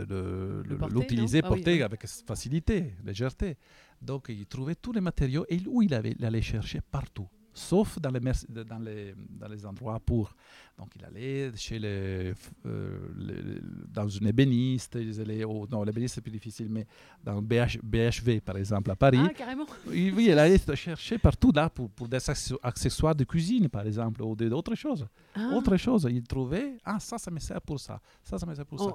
[0.04, 3.56] l'utiliser, ah porter avec facilité, légèreté.
[4.02, 7.98] Donc il trouvait tous les matériaux et où il, avait, il allait chercher partout sauf
[7.98, 10.34] dans les, dans les, dans les endroits pour.
[10.78, 12.34] Donc il allait chez les,
[12.66, 16.86] euh, dans une ébéniste, ils allaient non, l'ébéniste c'est plus difficile, mais
[17.24, 19.18] dans BH, BHV par exemple à Paris.
[19.22, 22.18] Ah, carrément Oui, oui il allait chercher partout là pour, pour des
[22.62, 25.06] accessoires de cuisine par exemple, ou d'autres choses.
[25.34, 25.50] Ah.
[25.54, 28.66] Autre chose, il trouvait, ah ça, ça me sert pour ça, ça, ça me sert
[28.66, 28.94] pour ça.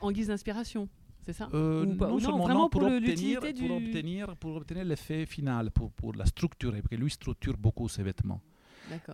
[0.00, 0.88] en guise d'inspiration
[1.26, 6.14] c'est ça euh, non, vraiment pour, obtenir, pour, obtenir, pour obtenir l'effet final, pour, pour
[6.14, 8.40] la structurer, parce que lui structure beaucoup ses vêtements.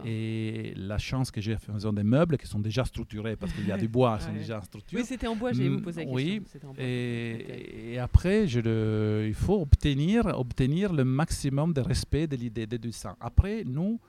[0.05, 3.67] Et la chance que j'ai en faisant des meubles qui sont déjà structurés, parce qu'il
[3.67, 5.03] y a du bois, qui sont déjà structurés.
[5.03, 6.73] Oui, c'était en bois, j'ai vous posé la question.
[6.75, 12.37] Oui, et, et, après, je le, il faut obtenir, obtenir le maximum de respect de
[12.37, 13.17] l'idée de dessin.
[13.21, 14.01] Après, nous,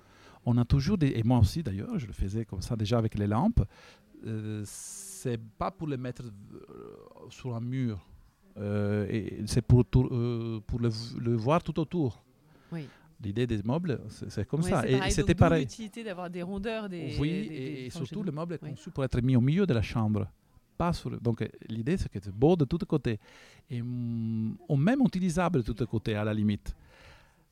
[0.45, 3.15] on a toujours des, et moi aussi d'ailleurs, je le faisais comme ça déjà avec
[3.15, 3.61] les lampes,
[4.25, 7.99] euh, c'est pas pour le mettre euh, sur un mur,
[8.59, 12.23] euh, et c'est pour, euh, pour le, le, voir tout autour.
[12.71, 12.87] Oui.
[13.23, 14.87] L'idée des meubles, c'est comme ça.
[14.87, 15.61] Et c'était pareil.
[15.61, 16.87] L'utilité d'avoir des rondeurs.
[16.87, 19.81] Des, oui, et, surtout le meuble est conçu pour être mis au milieu de la
[19.81, 20.27] chambre.
[20.77, 23.19] Pas sur, donc l'idée c'est que c'est beau de tous côtés.
[23.71, 26.75] Et mm, même utilisable de tous côtés à la limite.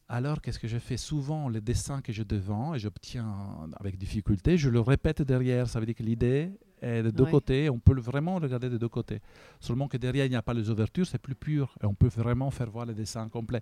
[0.07, 1.49] Alors, qu'est-ce que je fais souvent?
[1.49, 5.67] Les dessins que je devant et j'obtiens avec difficulté, je le répète derrière.
[5.67, 7.69] Ça veut dire que l'idée est de deux côtés.
[7.71, 9.19] On peut vraiment regarder de deux côtés.
[9.59, 11.75] Seulement que derrière, il n'y a pas les ouvertures, c'est plus pur.
[11.81, 13.61] Et on peut vraiment faire voir les dessins complets.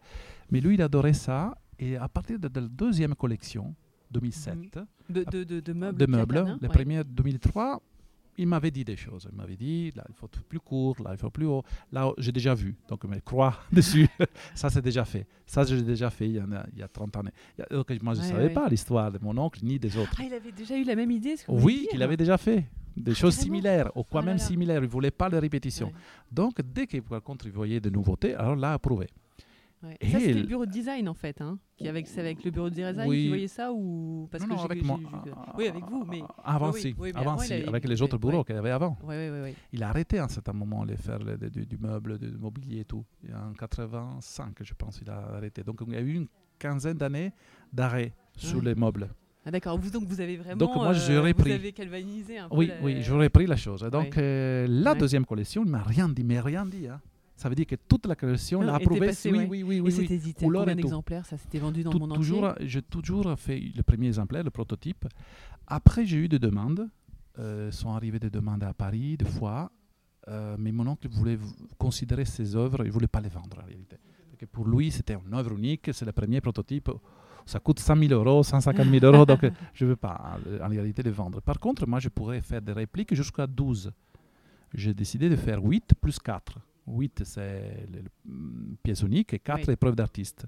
[0.52, 1.58] Mais lui, il adorait ça.
[1.80, 3.74] Et à partir de, la deuxième collection,
[4.12, 4.64] 2007, mhm.
[5.10, 7.82] de, de, de, meubles, de meubles les premières 2003,
[8.38, 9.28] il m'avait dit des choses.
[9.32, 11.64] Il m'avait dit, là, il faut plus court, là, il faut plus haut.
[11.92, 14.08] Là, j'ai déjà vu, donc me crois dessus.
[14.56, 15.26] ça, c'est déjà fait.
[15.46, 17.32] Ça, j'ai déjà fait il y, a, il y a 30 années.
[17.70, 20.16] Donc, moi, je ne savais pas l'histoire de mon oncle ni des autres.
[20.20, 22.66] Ah, il avait déjà eu la même idée ce que Oui, qu'il avait déjà fait.
[22.96, 24.82] Des ah, choses similaires, ou quoi oh même similaires.
[24.82, 25.92] Il ne voulait pas les répétitions.
[26.32, 29.08] Donc, dès que, par contre, il voyait des nouveautés, alors là, approuvé.
[30.00, 31.42] Et ça, c'était le bureau de design en fait.
[31.42, 33.24] Hein, qui avec, c'est avec le bureau de design oui.
[33.24, 35.00] qui voyait ça ou parce non, que non, avec moi.
[35.58, 36.06] Oui, avec vous.
[36.06, 36.22] Mais...
[36.44, 36.96] Avant, si.
[37.14, 37.54] avant, si.
[37.54, 38.98] avec les autres bureaux qu'il y avait avant.
[39.72, 43.06] Il a arrêté à un certain moment de faire du, meuble, du mobilier et tout.
[43.34, 45.64] En 85, je pense, il a arrêté.
[45.64, 46.28] Donc il y a eu une
[46.60, 47.34] quinzaine d'années
[47.72, 49.10] d'arrêt sur les meubles.
[49.46, 52.56] Ah d'accord, vous, donc vous avez vraiment donc, moi, euh, vous avez calvanisé un peu
[52.56, 53.82] Oui, oui, j'aurais pris la chose.
[53.92, 56.88] Donc euh, la deuxième collection, il m'a rien dit, mais rien dit.
[56.88, 57.02] Hein.
[57.36, 59.12] Ça veut dire que toute la collection l'a approuvé.
[59.26, 59.88] oui, oui, oui, oui.
[59.88, 61.26] Et c'était édité combien d'exemplaires?
[61.26, 62.68] Ça s'était vendu dans le monde toujours, entier?
[62.68, 65.08] J'ai toujours fait le premier exemplaire, le prototype.
[65.68, 66.90] Après, j'ai eu des demandes.
[67.40, 69.72] Euh, sont arrivées des demandes à Paris, deux fois.
[70.28, 71.40] Euh, mais mon oncle voulait
[71.80, 73.98] considérer ces œuvres, il ne voulait pas les vendre en réalité.
[74.30, 76.90] Parce que pour lui, c'était une œuvre unique, c'est le premier prototype
[77.46, 79.42] ça coûte 100 000 euros, 150 000 euros, donc
[79.74, 81.42] je ne veux pas en réalité les vendre.
[81.42, 83.92] Par contre, moi, je pourrais faire des répliques jusqu'à 12.
[84.74, 86.60] J'ai décidé de faire 8 plus 4.
[86.88, 87.88] 8, c'est
[88.26, 90.46] mm, pièces uniques et 4, les preuves d'artistes.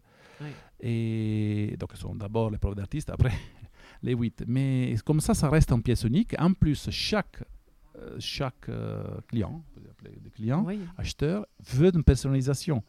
[0.79, 3.33] Et donc, ce sont d'abord les preuves d'artistes, après
[4.03, 4.43] les 8.
[4.47, 6.35] Mais comme ça, ça reste en pièce unique.
[6.39, 7.43] En plus, chaque,
[7.97, 9.63] euh, chaque euh, client,
[10.03, 10.65] des clients,
[10.97, 12.83] acheteur, veut une personnalisation.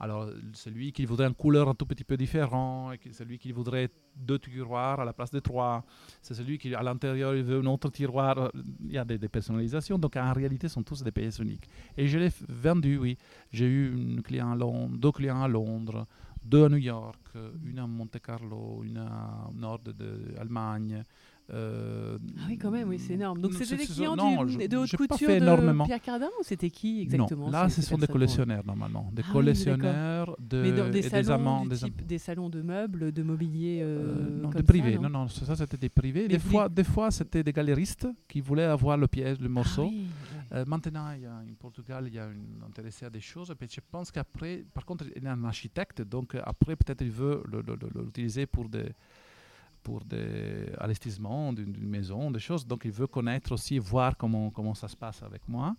[0.00, 4.38] Alors, celui qui voudrait une couleur un tout petit peu différente, celui qui voudrait deux
[4.38, 5.84] tiroirs à la place de trois,
[6.22, 8.50] c'est celui qui, à l'intérieur, il veut un autre tiroir.
[8.84, 9.98] Il y a des, personnalisations.
[9.98, 11.68] Donc, en réalité, ce sont tous des pièces uniques.
[11.96, 13.18] Et je l'ai vendu, oui.
[13.50, 16.06] J'ai eu client à Londres, deux clients à Londres,
[16.44, 17.32] deux à New York,
[17.64, 21.02] une à Monte Carlo, une à nord d'Allemagne.
[21.50, 23.40] Euh, ah oui, quand même, oui, c'est énorme.
[23.40, 27.46] Donc c'était des clients du, de haute couture de Pierre Cardin ou c'était qui exactement
[27.46, 31.76] Non, là, ce sont des collectionneurs normalement, des ah collectionneurs de, des, salons amants, des,
[32.06, 33.80] des, salons de meubles, de mobilier.
[33.82, 34.98] Euh, euh, non, des privés.
[34.98, 36.28] non, non, ça c'était des privés.
[36.28, 39.90] des, fois, des fois, c'était des galéristes qui voulaient avoir le pièce, le morceau.
[40.50, 43.54] Ah maintenant, il y a, en Portugal, il y a une intéressé à des choses.
[43.60, 47.42] Mais je pense qu'après, par contre, il est un architecte, donc après peut-être il veut
[47.94, 48.92] l'utiliser pour des
[49.88, 52.66] pour des investissements d'une maison, des choses.
[52.66, 55.74] Donc, il veut connaître aussi, voir comment, comment ça se passe avec moi,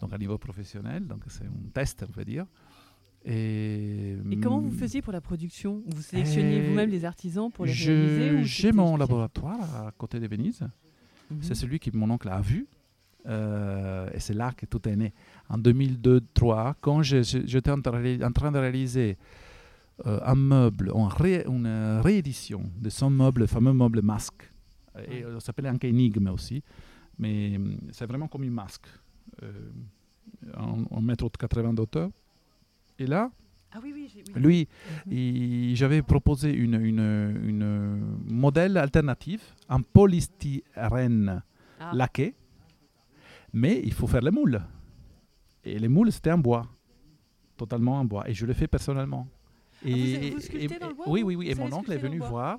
[0.00, 1.04] donc à niveau professionnel.
[1.04, 2.46] Donc, c'est un test, on va dire.
[3.24, 5.82] Et, Et, comment vous faisiez pour la production?
[5.84, 10.60] Vous sélectionniez vous-même les artisans pour les réaliser J'ai mon laboratoire à côté de Venise.
[10.62, 11.42] Mhm.
[11.42, 12.68] C'est celui que mon oncle a vu.
[13.26, 15.12] Euh, et c'est là que tout est né.
[15.48, 19.18] En 2002-2003, quand j'étais en, en, train de réaliser
[20.06, 24.50] euh, un meuble, une réédition de son meuble, le fameux meuble masque.
[25.10, 26.62] Et, ça s'appelle un énigme aussi,
[27.18, 28.86] mais hum, c'est vraiment comme une masque,
[29.42, 29.70] euh,
[30.56, 32.10] en, mètre 80 d'auteur.
[32.98, 33.30] Et là,
[33.72, 34.68] ah oui, oui, lui,
[35.06, 35.74] mhm.
[35.74, 41.42] j'avais proposé une, une, une, modèle alternative, un polystyrène
[41.78, 41.90] ah.
[41.92, 42.34] laqué,
[43.52, 44.62] mais il faut faire les moules.
[45.64, 46.66] Et les moules, c'était en bois,
[47.56, 48.28] totalement en bois.
[48.28, 49.28] Et je le fais personnellement.
[49.84, 51.50] Ah, et, vous, sculptez dans le bois Oui, oui, oui.
[51.50, 52.58] Et mon oncle est venu voir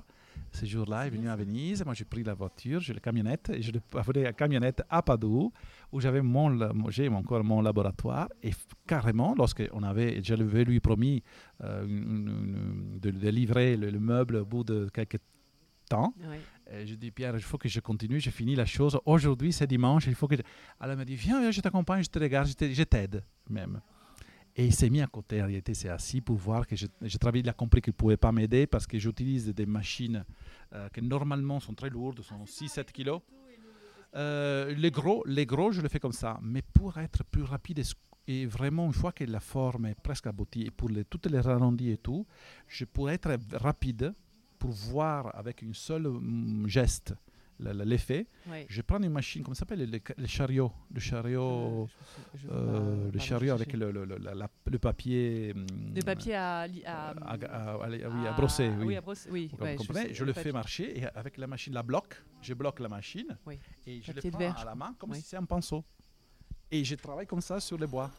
[0.52, 1.84] ce jour-là, est venu à Venise.
[1.84, 5.52] Moi, j'ai pris la voiture, j'ai la camionnette, et je l'ai la camionnette à Padoue,
[5.92, 8.28] où j'avais mon, j'ai encore mon laboratoire.
[8.42, 8.50] Et
[8.86, 11.22] carrément, lorsque on avait, j'avais lui promis
[11.62, 15.20] euh, de, livrer le, meuble au bout de quelques
[15.88, 16.14] temps.
[16.72, 18.98] je dis, Pierre, il faut que je continue, j'ai fini la chose.
[19.04, 20.36] Aujourd'hui, c'est dimanche, il faut que...
[20.80, 23.80] Alors, elle m'a dit, viens, viens, je t'accompagne, je te regarde, je t'aide même.
[24.56, 27.42] Et il s'est mis à côté, en réalité, s'est assis pour voir que je travaillais.
[27.42, 30.24] Il a compris qu'il ne pouvait pas m'aider parce que j'utilise des machines
[30.74, 33.20] euh, qui normalement sont très lourdes, sont 6-7 kilos.
[34.16, 36.38] Euh, les, gros, les gros, je le fais comme ça.
[36.42, 37.82] Mais pour être plus rapide
[38.26, 41.90] et, vraiment, une fois que la forme est presque aboutie, et pour toutes les arrondis
[41.90, 42.26] et tout,
[42.68, 44.14] je pourrais être rapide
[44.58, 47.14] pour voir avec une seule mm, geste
[47.84, 48.26] l'effet.
[48.68, 51.88] Je prends une machine, comment ça s'appelle le, chariot, le chariot,
[52.48, 55.54] euh, euh, le chariot avec le, le, le, papier.
[55.94, 58.70] Le papier à, à, brosser.
[58.80, 59.50] Oui, à brosser, oui.
[60.12, 62.22] je, le fais marcher et avec la machine la bloque.
[62.42, 63.36] Je bloque la machine
[63.86, 65.84] et je le prends à la main comme si c'était un pinceau.
[66.72, 68.10] Et je travaille comme ça sur les bois.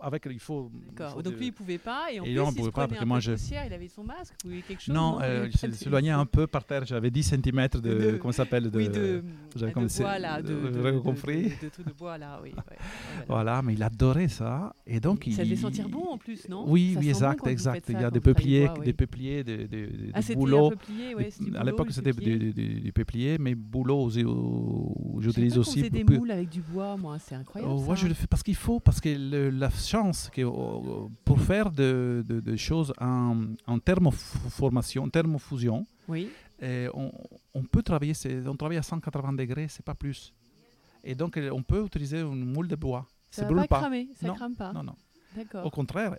[0.00, 0.70] Avec, il faut.
[0.96, 1.22] D'accord.
[1.22, 2.10] Donc lui, il pouvait pas.
[2.10, 3.32] Et en et plus, non, il pouvait pas parce que moi, je...
[3.32, 4.94] Il avait son masque ou quelque chose.
[4.94, 6.86] Non, euh, il s'éloignait un peu par terre.
[6.86, 9.22] J'avais 10 cm de, de, comment ça s'appelle de, oui, de,
[9.54, 11.52] de bois là, de, de, de, compris.
[11.60, 12.52] de, bois là, oui.
[12.56, 12.76] Ouais.
[13.28, 13.60] voilà.
[13.60, 14.74] mais il adorait ça.
[14.86, 16.64] Et donc ça devait sentir bon en plus, non?
[16.66, 17.84] Oui, oui, exact, exact.
[17.90, 19.88] Il y a des peupliers, des peupliers, des
[20.34, 20.72] bouleaux.
[21.56, 24.08] À l'époque, c'était des peupliers, mais bouleaux,
[25.18, 25.90] j'utilise aussi.
[25.90, 27.97] Des moules avec du bois, moi, c'est incroyable.
[27.98, 29.08] Je le fais parce qu'il faut parce que
[29.50, 36.28] la chance que euh, pour faire des de, choses en, en thermoformation, en thermofusion, oui.
[36.60, 37.12] Eh, on,
[37.54, 38.14] on, peut travailler,
[38.46, 40.34] on travaille à 180 degrés, c'est pas plus.
[41.04, 43.06] Et donc on peut utiliser une moule de bois.
[43.30, 44.72] Ça ne brûle pas, cramer, ça non, crame pas.
[44.72, 44.96] Non, non.
[45.62, 46.16] Au contraire,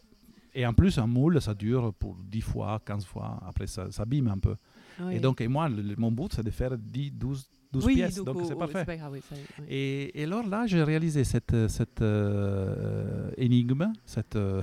[0.53, 3.39] Et en plus, un moule, ça dure pour 10 fois, 15 fois.
[3.45, 4.55] Après, ça s'abîme un peu.
[5.11, 8.15] Et donc, et moi, mon but, c'est de faire 10, 12, 12 pièces.
[8.23, 8.99] Donc, c'est parfait.
[9.67, 14.35] et, et, alors là, j'ai réalisé cette, cette euh, énigme, cette.
[14.35, 14.61] Euh,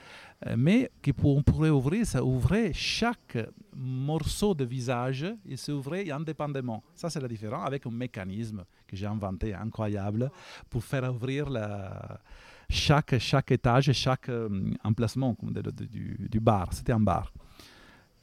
[0.56, 0.90] mais
[1.22, 3.38] on pourrait ouvrir, ça ouvrait chaque
[3.74, 6.82] morceau de visage, il s'ouvrait indépendamment.
[6.94, 10.30] Ça, c'est la différence avec un mécanisme que j'ai inventé, incroyable,
[10.70, 12.20] pour faire ouvrir la,
[12.68, 14.48] chaque, chaque étage, chaque euh,
[14.84, 16.72] emplacement du, du, bar.
[16.72, 17.32] C'était un bar.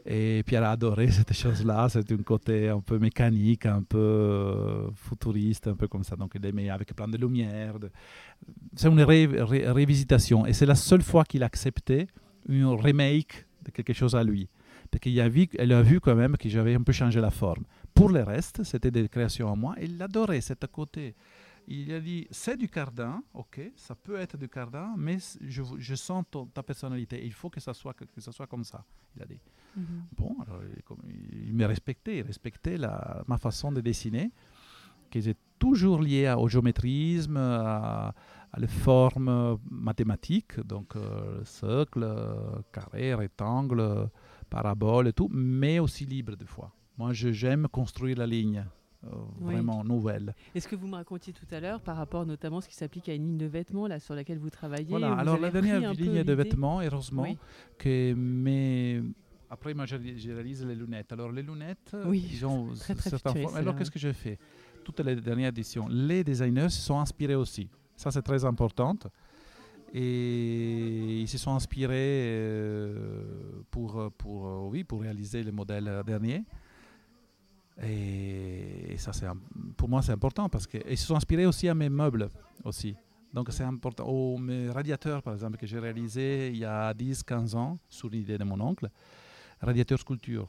[0.05, 1.87] Et Pierre a adoré cette chose-là.
[1.89, 6.15] C'était un côté un peu mécanique, un peu euh, futuriste, un peu comme ça.
[6.15, 7.75] Donc il aimait avec plein de lumière.
[8.75, 10.45] C'est une révisitation.
[10.45, 12.07] Et c'est la seule fois qu'il acceptait
[12.47, 14.49] une remake de quelque chose à lui.
[14.91, 17.63] Parce qu'il a elle a vu quand même que j'avais un peu changé la forme.
[17.93, 19.75] Pour le reste, c'était des créations à moi.
[19.81, 21.15] Il adorait cet côté
[21.67, 26.25] il a dit c'est du cardin, ok, ça peut être du cardin, mais je, sens
[26.53, 27.23] ta personnalité.
[27.23, 28.83] Il faut que ça soit que, ça soit comme ça.
[29.15, 29.39] Il a dit.
[29.75, 30.03] Mhm.
[30.17, 30.61] Bon, alors
[31.07, 34.31] il, il me respectait, il respectait la, ma façon de dessiner,
[35.09, 38.13] qui est toujours liée au géométrisme, à,
[38.57, 42.07] les formes mathématiques, donc euh, cercle,
[42.71, 44.09] carré, rectangle,
[44.49, 46.71] parabole et tout, mais aussi libre des fois.
[46.97, 48.63] Moi, j'aime construire la ligne.
[49.05, 49.09] Euh,
[49.41, 50.33] vraiment nouvelle.
[50.55, 53.09] Est-ce que vous me racontiez tout à l'heure par rapport notamment à ce qui s'applique
[53.09, 56.23] à une ligne de vêtements là, sur laquelle vous travaillez Voilà, alors la dernière ligne
[56.23, 57.27] de vêtements, heureusement,
[57.77, 59.01] que mais
[59.53, 61.11] après moi je, réalise les lunettes.
[61.13, 64.37] Alors les lunettes, oui, ils ont très, très Alors qu'est-ce que j'ai fait?
[64.83, 67.69] Toutes les dernières éditions, les designers se sont inspirés aussi.
[67.95, 68.97] Ça c'est très important.
[69.93, 76.43] Et ils se sont inspirés euh, pour, pour, oui, pour réaliser le modèle dernier.
[77.81, 79.27] Et, ça, c'est
[79.77, 82.29] pour moi, c'est important parce qu'ils se sont inspirés aussi à mes meubles
[82.63, 82.95] aussi.
[83.33, 84.05] Donc c'est important.
[84.05, 88.37] Au mes radiateurs, par exemple, que j'ai réalisé il y a 10-15 ans, sous l'idée
[88.37, 88.89] de mon oncle,
[89.63, 90.47] radiateur sculpture.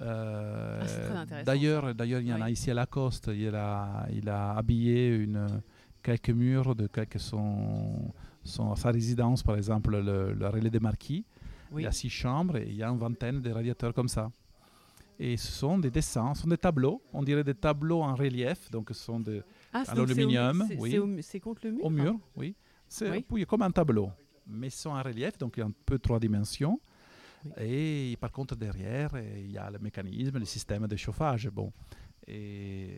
[0.00, 3.30] Euh, ah, d'ailleurs, d'ailleurs, il y en a ici à Lacoste.
[3.32, 5.46] Il a, il a habillé une,
[6.02, 11.24] quelques murs de quelques son, son, sa résidence, par exemple, le, le relais des marquis.
[11.76, 14.30] Il y a six chambres et il y a une vingtaine de radiateurs comme ça.
[15.22, 18.70] Et ce sont des dessins, ce sont des tableaux, on dirait des tableaux en relief,
[18.70, 20.66] donc ce sont de ah, l'aluminium.
[20.78, 20.98] Oui.
[21.20, 21.84] C'est contre le mur?
[21.84, 22.54] Au mur, oui.
[22.88, 23.44] C'est oui.
[23.44, 24.10] comme un tableau,
[24.46, 26.80] mais sont en relief, donc il y a un peu trois dimensions.
[27.58, 31.48] Et par contre, derrière, il y a le mécanisme, le système de chauffage.
[31.48, 31.72] Bon.
[32.26, 32.88] Et,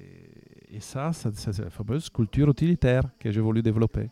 [0.70, 4.10] et ça, c'est la fameuse sculpture utilitaire que j'ai voulu développer.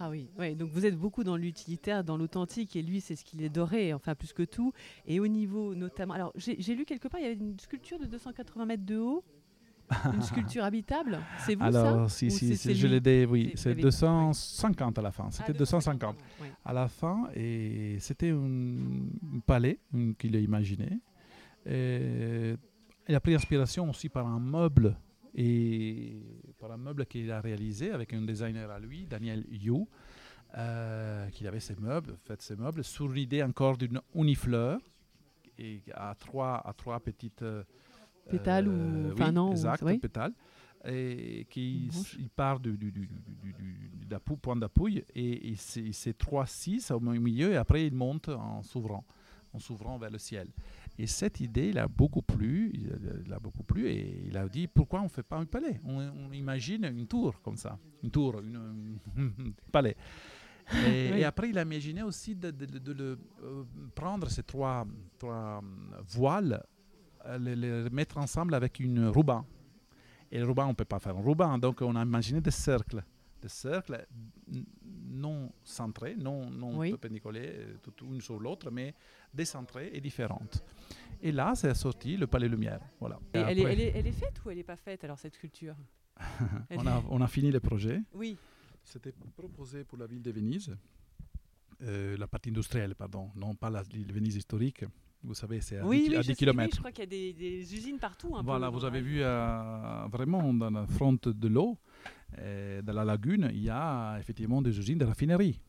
[0.00, 3.42] Ah oui, donc vous êtes beaucoup dans l'utilitaire, dans l'authentique, et lui, c'est ce qu'il
[3.42, 4.72] est doré, enfin plus que tout.
[5.06, 8.06] Et au niveau notamment, alors j'ai lu quelque part, il y avait une sculpture de
[8.06, 9.24] 280 mètres de haut,
[10.14, 13.74] une sculpture habitable, c'est vous alors, ça Alors, si, si, je l'ai dit, oui, c'est
[13.74, 19.78] 250 à la fin, c'était 250 ah, à la fin, et c'était un, palais
[20.18, 21.00] qu'il a imaginé.
[21.66, 22.54] Et
[23.08, 24.96] il a pris inspiration aussi par un meuble
[25.34, 26.20] et
[26.58, 29.86] par un meuble qu'il a réalisé avec un designer à lui, Daniel Yu,
[30.56, 34.80] euh, qui avait ses meubles, fait ses meubles, sur l'idée encore d'une unifleur,
[35.58, 37.42] et à trois, à trois petites
[38.28, 40.32] euh, pétales ou enfin non, exact, pétales,
[40.84, 41.88] et qui
[42.18, 47.52] il part du, du, du, du point d'appui et, et c'est trois six au milieu
[47.52, 49.04] et après il monte en s'ouvrant,
[49.52, 50.48] en s'ouvrant vers le ciel.
[51.00, 54.66] Et cette idée, il a beaucoup plu, il a beaucoup plu, et il a dit
[54.66, 55.80] pourquoi on ne fait pas un palais?
[55.84, 58.36] On, imagine une tour comme ça, une tour,
[59.16, 59.96] un palais.
[60.86, 63.64] Et, après, il a imaginé aussi de, de, euh,
[63.94, 64.86] prendre ces trois,
[65.18, 66.77] trois euh, voiles, euh,
[67.38, 69.44] les, les, mettre ensemble avec une ruban.
[70.30, 72.50] Et le ruban, on ne peut pas faire un ruban, donc on a imaginé des
[72.50, 73.02] cercles,
[73.40, 74.06] des cercles
[75.08, 77.66] non centrés, non, non perpendiculaires,
[78.02, 78.94] une sur l'autre, mais
[79.32, 80.62] décentrées et différentes.
[81.20, 82.80] Et là, c'est sorti le Palais Lumière.
[83.00, 83.18] Voilà.
[83.34, 85.34] Et, elle, est, elle, est, elle, est, faite ou elle n'est pas faite, alors, cette
[85.34, 85.74] sculpture?
[86.70, 88.02] On, a, on, a, fini le projet.
[88.12, 88.36] Oui.
[88.82, 90.76] C'était proposé pour la ville de Venise,
[91.82, 94.84] euh, la partie industrielle, pardon, non pas la ville de Venise historique.
[95.22, 96.74] Vous savez, c'est à, oui, 10, oui, km.
[96.74, 98.36] je crois qu'il y a des, des, usines partout.
[98.36, 101.76] Un voilà, peu, vous avez vu euh, vraiment dans la fronte de l'eau,
[102.38, 105.60] euh, dans la lagune, il y a effectivement des usines de raffinerie.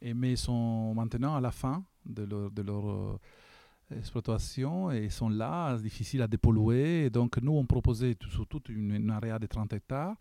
[0.00, 3.18] Et, mais sont maintenant à la fin de leur, de leur
[3.96, 7.06] exploitation et sont là, difficiles à dépolluer.
[7.06, 10.16] Et donc, nous, on proposait sur toute une, une area de 30 hectares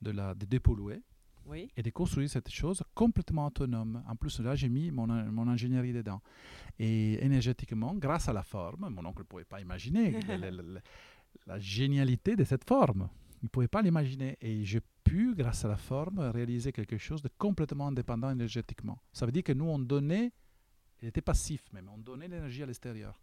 [0.00, 1.02] de, la, de dépolluer
[1.54, 4.02] et de construire cette chose complètement autonome.
[4.08, 6.20] En plus, là, j'ai mis mon, mon, ingénierie dedans.
[6.78, 10.50] Et énergétiquement, grâce à la forme, mon oncle ne pouvait pas imaginer la,
[11.46, 13.08] la, génialité de cette forme.
[13.42, 14.36] Il ne pouvait pas l'imaginer.
[14.40, 18.98] Et j'ai pu, grâce à la forme, réaliser quelque chose de complètement indépendant énergétiquement.
[19.12, 20.32] Ça veut dire que nous, on donnait
[21.02, 21.88] Il était passif même.
[21.94, 23.20] On donnait l'énergie à l'extérieur.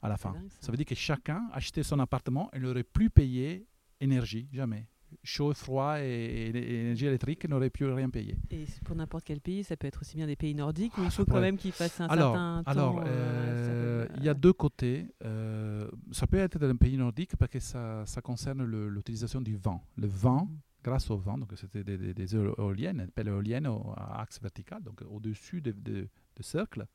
[0.00, 0.32] À la fin.
[0.60, 0.70] ça.
[0.70, 3.66] veut dire que chacun achetait son appartement et n'aurait plus payé
[4.00, 4.86] énergie, jamais
[5.22, 8.36] chaud, froid et, énergie électrique n'aurait plus rien payé.
[8.50, 11.06] Et pour n'importe quel pays, ça peut être aussi bien des pays nordiques où il
[11.08, 12.70] ah, faut quand même qu'il fasse un certain temps.
[12.70, 15.06] Alors, euh, il y a deux côtés.
[15.24, 19.56] Euh, ça peut être dans un pays nordique parce que ça, ça concerne l'utilisation du
[19.56, 19.84] vent.
[19.96, 20.48] Le vent,
[20.82, 23.66] grâce au vent, donc c'était des, des, éoliennes, éoliennes
[23.96, 26.08] à axe vertical, donc au-dessus de, de,
[26.40, 26.86] cercles.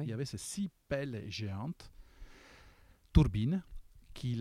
[0.00, 1.90] Il y avait ces six pelles géantes,
[3.12, 3.62] turbines,
[4.14, 4.38] qui,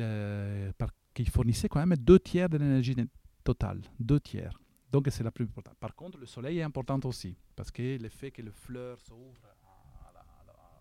[0.77, 2.95] par qui fournissait quand même deux tiers de l'énergie
[3.43, 4.59] totale, deux tiers.
[4.91, 5.75] Donc c'est la plus importante.
[5.79, 9.47] Par contre, le soleil est important aussi, parce que le fait que le fleur s'ouvre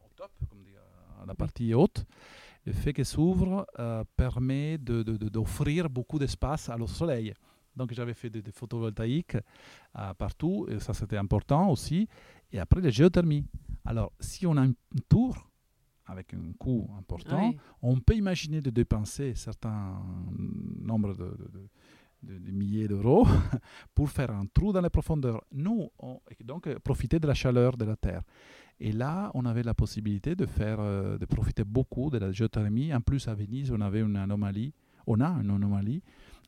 [0.05, 0.75] au top, comme dit,
[1.23, 2.05] à la partie haute,
[2.67, 7.33] le fait qu'elle s'ouvre euh, permet d'offrir de, de, beaucoup d'espace au soleil.
[7.77, 9.37] Donc j'avais fait des, photovoltaïques
[9.97, 12.09] euh, partout, et ça c'était important aussi.
[12.53, 13.47] Et après, la géothermie.
[13.85, 14.75] Alors, si on a une
[15.09, 15.50] tour,
[16.11, 20.03] avec un coût important, on peut imaginer de dépenser un certain
[20.83, 23.27] nombre de, milliers d'euros
[23.95, 25.43] pour faire un trou dans les profondeurs.
[25.53, 28.23] Nous, on, donc, profiter de la chaleur de la Terre.
[28.79, 32.93] Et là, on avait la possibilité de, faire, euh, de profiter beaucoup de la géothermie.
[32.95, 34.73] En plus, à Venise, on avait une anomalie,
[35.07, 36.03] on a une anomalie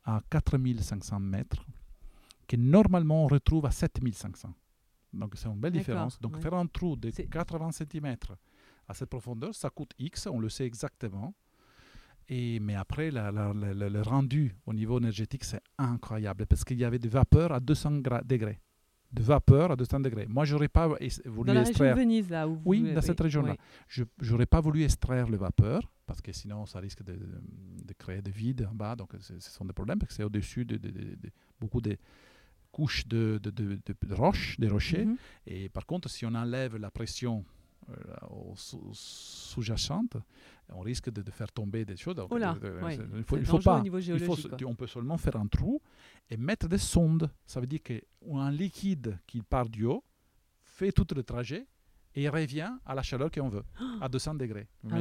[0.04, 1.64] à 4500 mètres,
[2.48, 4.48] que normalement on retrouve à 7500.
[5.12, 6.18] Donc, c'est une belle différence.
[6.20, 8.16] Donc, faire un trou de 80 cm
[8.92, 11.34] à cette profondeur, ça coûte X, on le sait exactement.
[12.28, 17.08] Et, mais après, le rendu au niveau énergétique, c'est incroyable parce qu'il y avait des
[17.08, 18.60] vapeurs à 200 degrés.
[19.10, 20.26] De vapeur à 200 degrés.
[20.26, 21.94] Moi, j'aurais pas voulu dans la extraire.
[21.94, 23.56] Région de Venise, là où Oui, dans cette région-là.
[23.88, 28.22] Je n'aurais pas voulu extraire le vapeur parce que sinon, ça risque de, de créer
[28.22, 28.94] des vides en bas.
[28.94, 30.78] Donc, ce sont des problèmes parce que c'est au-dessus de,
[31.60, 31.96] beaucoup de
[32.70, 33.40] couches de,
[34.10, 35.06] roches, des rochers.
[35.06, 35.16] Mhm.
[35.46, 37.44] Et par contre, si on enlève la pression
[38.94, 40.16] sous-jacente,
[40.68, 42.16] on risque de, faire tomber des choses.
[43.16, 43.82] il faut, faut pas.
[44.66, 45.80] on peut seulement faire un trou
[46.30, 47.30] et mettre des sondes.
[47.46, 50.04] Ça veut dire qu'un liquide qui part du haut
[50.62, 51.66] fait tout le trajet
[52.14, 53.64] et il revient à la chaleur qu'on veut,
[54.00, 54.66] à 200 degrés.
[54.90, 54.98] Ah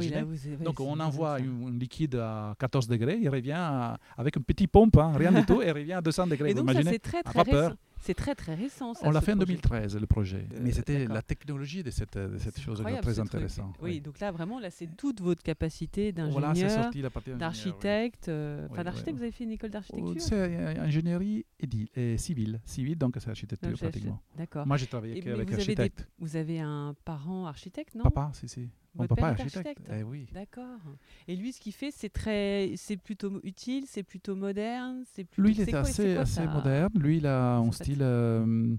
[0.60, 5.12] Donc on envoie un liquide à 14 degrés, il revient avec une petite pompe, hein,
[5.14, 6.50] rien du tout, et il revient à 200 degrés.
[6.50, 7.74] Et donc ça c'est très très récent.
[8.02, 8.94] C'est très très récent.
[9.02, 12.36] On l'a fait en 2013 le projet, euh, mais c'était la technologie de cette, de
[12.36, 13.76] cette chose là très intéressante.
[13.80, 16.90] Oui, donc là vraiment là c'est toute votre capacité d'ingénieur,
[17.38, 18.28] d'architecte.
[18.28, 20.20] Euh, enfin d'architecte, vous avez fait une école d'architecture?
[20.20, 21.46] C'est euh, ingénierie
[21.94, 24.20] et civile, civile donc c'est architecture pratiquement.
[24.36, 24.66] D'accord.
[24.66, 26.08] Moi j'ai travaillé avec architecte.
[26.18, 28.02] Vous avez un parent architecte, non?
[28.02, 28.68] Papa, si si.
[28.94, 29.90] Mon papa est architecte.
[29.90, 30.28] Eh oui.
[30.32, 30.80] D'accord.
[31.26, 35.48] Et lui, ce qu'il fait, c'est très, c'est plutôt utile, c'est plutôt moderne, c'est plutôt.
[35.48, 36.92] Lui, il est, assez, assez moderne.
[36.94, 38.02] Lui, il a un style.
[38.02, 38.74] Euh,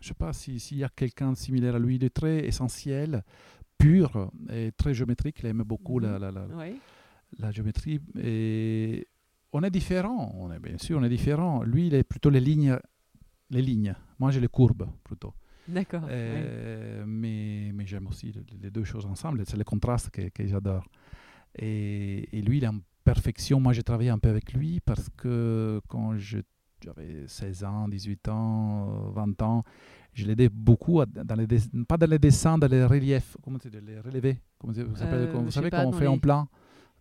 [0.00, 1.96] je sais pas s'il y a quelqu'un de similaire à lui.
[1.96, 3.22] Il est très essentiel,
[3.76, 5.40] pur et très géométrique.
[5.40, 6.78] Il aime beaucoup la, mhm.
[7.38, 8.00] la, géométrie.
[8.18, 9.06] Et
[9.52, 10.34] on est différents.
[10.38, 11.62] On est bien sûr, on est différents.
[11.62, 12.78] Lui, il est plutôt les lignes,
[13.50, 13.94] les lignes.
[14.18, 15.34] Moi, j'ai les courbes plutôt.
[15.68, 16.02] D'accord.
[16.08, 19.42] Euh, mais, mais j'aime aussi les deux choses ensemble.
[19.46, 20.86] C'est le contraste que, que j'adore.
[21.58, 23.60] Et, et, lui, il est en perfection.
[23.60, 29.10] Moi, j'ai travaillé un peu avec lui parce que quand j'avais 16 ans, 18 ans,
[29.10, 29.64] 20 ans,
[30.12, 31.46] je l'aidais beaucoup, dans les
[31.86, 34.38] pas dans les dessins, dans les reliefs, comment les relevés.
[34.58, 36.48] Comment vous, euh, vous savez, quand on fait en plan?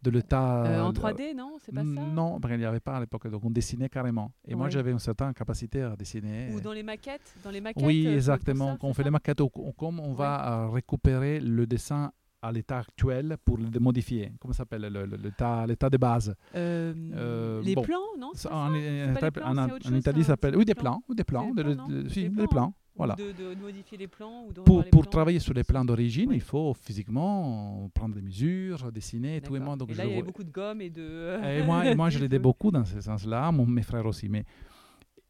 [0.01, 0.63] De l'État.
[0.63, 3.43] Euh, en 3D, non C'est pas ça Non, il n'y avait pas à l'époque, donc
[3.43, 4.31] on dessinait carrément.
[4.47, 6.51] Et moi, j'avais une certaine capacité à dessiner.
[6.53, 8.77] Ou dans les maquettes, dans les maquettes Oui, euh, exactement.
[8.77, 9.41] Quand on fait les maquettes,
[9.77, 14.31] comme on va euh, récupérer le dessin à l'état actuel pour le modifier.
[14.39, 14.87] Comment ça s'appelle
[15.21, 16.33] l'état de base?
[16.53, 21.87] Les plans, non En, en, Italie, ça s'appelle oui des plans, des plans, des plans,
[21.89, 22.73] des plans.
[22.99, 23.15] Voilà.
[23.15, 27.89] De, modifier les plans ou Pour, pour travailler sur les plans d'origine, il faut physiquement
[27.93, 29.77] prendre des mesures, dessiner, tout et moi.
[29.77, 31.39] Donc et là, il y avait beaucoup de gomme et de.
[31.41, 34.27] et moi, et moi je l'aidais beaucoup dans ce sens-là, mes frères aussi.
[34.27, 34.43] Mais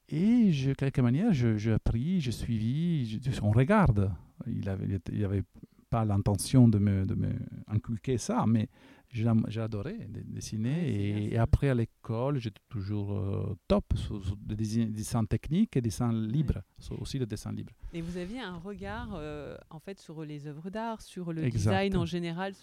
[0.09, 4.11] et de quelque manière, j'ai appris, j'ai suivi, on regarde.
[4.47, 5.43] Il n'avait il avait
[5.89, 7.33] pas l'intention de me, de me
[7.67, 8.69] inculquer ça, mais
[9.11, 15.75] j'ai adoré dessiner et, après à l'école j'étais toujours euh, top sur, le dessin technique
[15.77, 16.61] et dessin libre
[16.99, 17.73] aussi le dessin libre.
[17.93, 21.97] Et vous aviez un regard euh, en fait sur les œuvres d'art sur le design
[21.97, 22.53] en général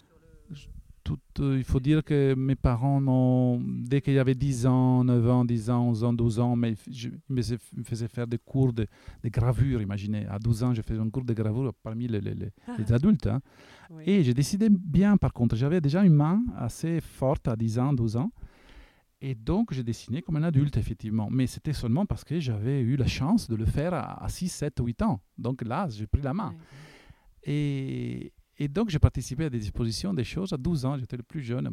[1.07, 5.29] Tout, euh, il faut dire que mes parents, dès qu'il y avait 10 ans, 9
[5.29, 8.85] ans, 10 ans, 11 ans, 12 ans, mais je me faisais faire des cours de,
[9.23, 10.25] de, gravure, imaginez.
[10.25, 12.93] À 12 ans, je faisais un cours de gravure parmi les, les, les ah.
[12.93, 13.27] adultes.
[13.27, 13.39] Hein.
[14.05, 15.55] Et j'ai décidé bien, par contre.
[15.55, 18.31] J'avais déjà une main assez forte à 10 ans, 12 ans.
[19.21, 21.29] Et donc, j'ai dessiné comme un adulte, effectivement.
[21.31, 24.73] Mais c'était seulement parce que j'avais eu la chance de le faire à, 6, 7,
[24.83, 25.21] 8 ans.
[25.37, 26.53] Donc là, j'ai pris la main.
[27.43, 30.53] Et, et donc, j'ai participé à des expositions, des choses.
[30.53, 31.69] À 12 ans, j'étais le plus jeune.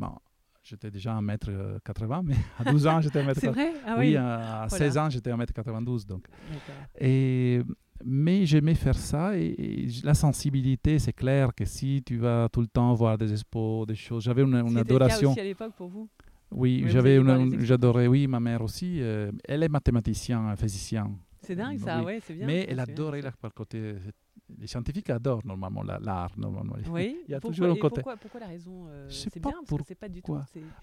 [0.63, 3.35] J'étais déjà 1m80, mais à 12 ans, j'étais 1m80.
[3.39, 3.73] C'est vrai?
[3.87, 6.07] Ah, Oui, à, 16 ans, j'étais 1m92.
[6.07, 6.27] Donc.
[6.99, 7.61] Et,
[8.05, 9.37] mais j'aimais faire ça.
[9.37, 13.87] Et, la sensibilité, c'est clair que si tu vas tout le temps voir des expos,
[13.87, 14.25] des choses.
[14.25, 15.17] J'avais une, une adoration.
[15.17, 16.09] C'était aussi à l'époque pour vous
[16.55, 17.21] oui, j'avais
[17.65, 19.01] j'adorais, oui, ma mère aussi.
[19.01, 21.17] Euh, elle est mathématicienne, physicienne.
[21.41, 22.05] C'est dingue ça, oui.
[22.05, 22.47] ouais, c'est bien.
[22.47, 23.95] Mais elle adorait par côté
[24.59, 26.33] les scientifiques adorent normalement l'art.
[26.37, 26.77] Normalement.
[26.91, 27.17] Oui.
[27.27, 27.95] Il y a pourquoi, toujours un côté.
[27.97, 30.37] Pourquoi, pourquoi, la raison euh, C'est bien parce que c'est pas du tout.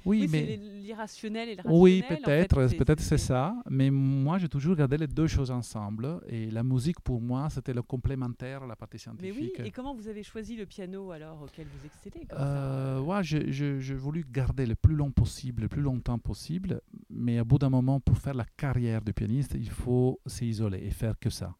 [0.05, 1.81] Oui, mais l'irrationnel et le rationnel.
[1.81, 3.55] Oui, peut-être, en fait, peut-être c'est ça.
[3.69, 6.21] Mais moi, j'ai toujours gardé les deux choses ensemble.
[6.27, 9.35] Et la musique, pour moi, c'était le complémentaire à la partie scientifique.
[9.35, 9.67] Mais oui.
[9.67, 14.25] Et comment vous avez choisi le piano alors auquel vous excellez euh, ouais, j'ai voulu
[14.29, 16.81] garder le plus long possible, le plus longtemps possible.
[17.09, 20.91] Mais à bout d'un moment, pour faire la carrière de pianiste, il faut s'isoler et
[20.91, 21.55] faire que ça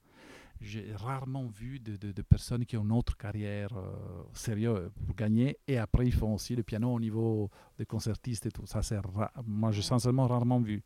[0.62, 5.58] j'ai rarement vu de, de, personnes qui ont une autre carrière euh, sérieuse pour gagner
[5.68, 8.66] et après ils font aussi le piano au niveau des concertistes et tout.
[8.66, 9.00] Ça, c'est
[9.46, 10.84] moi, j'ai sincèrement rarement vu.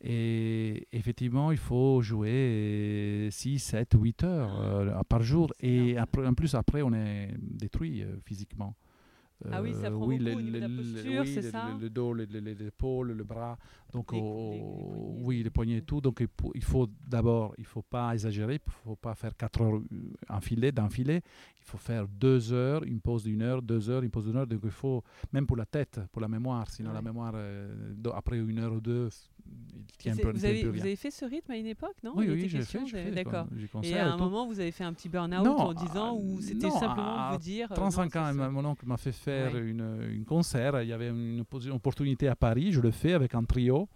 [0.00, 5.52] Et effectivement, il faut jouer 6, 7, 8 heures euh, par jour.
[5.60, 8.76] Et après, en plus, après, on est détruit euh, physiquement.
[9.50, 13.24] Ah oui, ça prend oui, beaucoup le, la posture, c'est ça le, dos, l'épaule, le
[13.24, 13.56] bras,
[13.92, 16.00] donc oui, les poignets et tout.
[16.00, 16.24] Donc
[16.54, 19.80] il faut d'abord, il faut pas exagérer, il faut pas faire 4 heures
[20.28, 21.22] enfilées, d'enfiler.
[21.60, 24.46] Il faut faire 2 heures, une pause d'une heure, 2 heures, une pause d'une heure.
[24.46, 28.38] Donc il faut, même pour la tête, pour la mémoire, sinon la mémoire, euh, après
[28.38, 29.10] une heure ou deux,
[30.04, 32.12] vous, avez, vous avez, fait ce rythme à une époque, non?
[32.14, 33.10] Oui, oui, j'ai fait.
[33.10, 33.46] D'accord.
[33.82, 37.32] Et à un moment, vous avez fait un petit burn-out en disant, ou c'était simplement
[37.32, 37.68] vous dire.
[37.68, 40.82] 35 ans, mon oncle m'a fait faire une, une, concert.
[40.82, 43.88] Il y avait une, une opportunité à Paris, je le fais avec un trio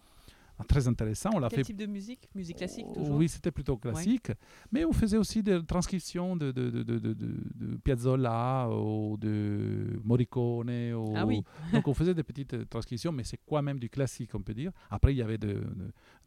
[0.65, 1.31] très intéressant.
[1.35, 2.29] On l'a Quel type de musique?
[2.35, 3.17] Musique classique oh, toujours?
[3.17, 4.33] Oui, c'était plutôt classique.
[4.71, 10.93] Mais on faisait aussi des transcriptions de, de, de, de, de Piazzolla ou de Morricone.
[10.95, 11.15] Ou...
[11.17, 11.43] Ah oui.
[11.73, 14.73] Donc on faisait des petites transcriptions, mais c'est quoi même du classique, on peut dire.
[14.91, 15.63] Après, il y avait de,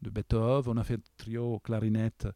[0.02, 0.72] de, Beethoven.
[0.74, 2.28] On a fait un trio clarinette.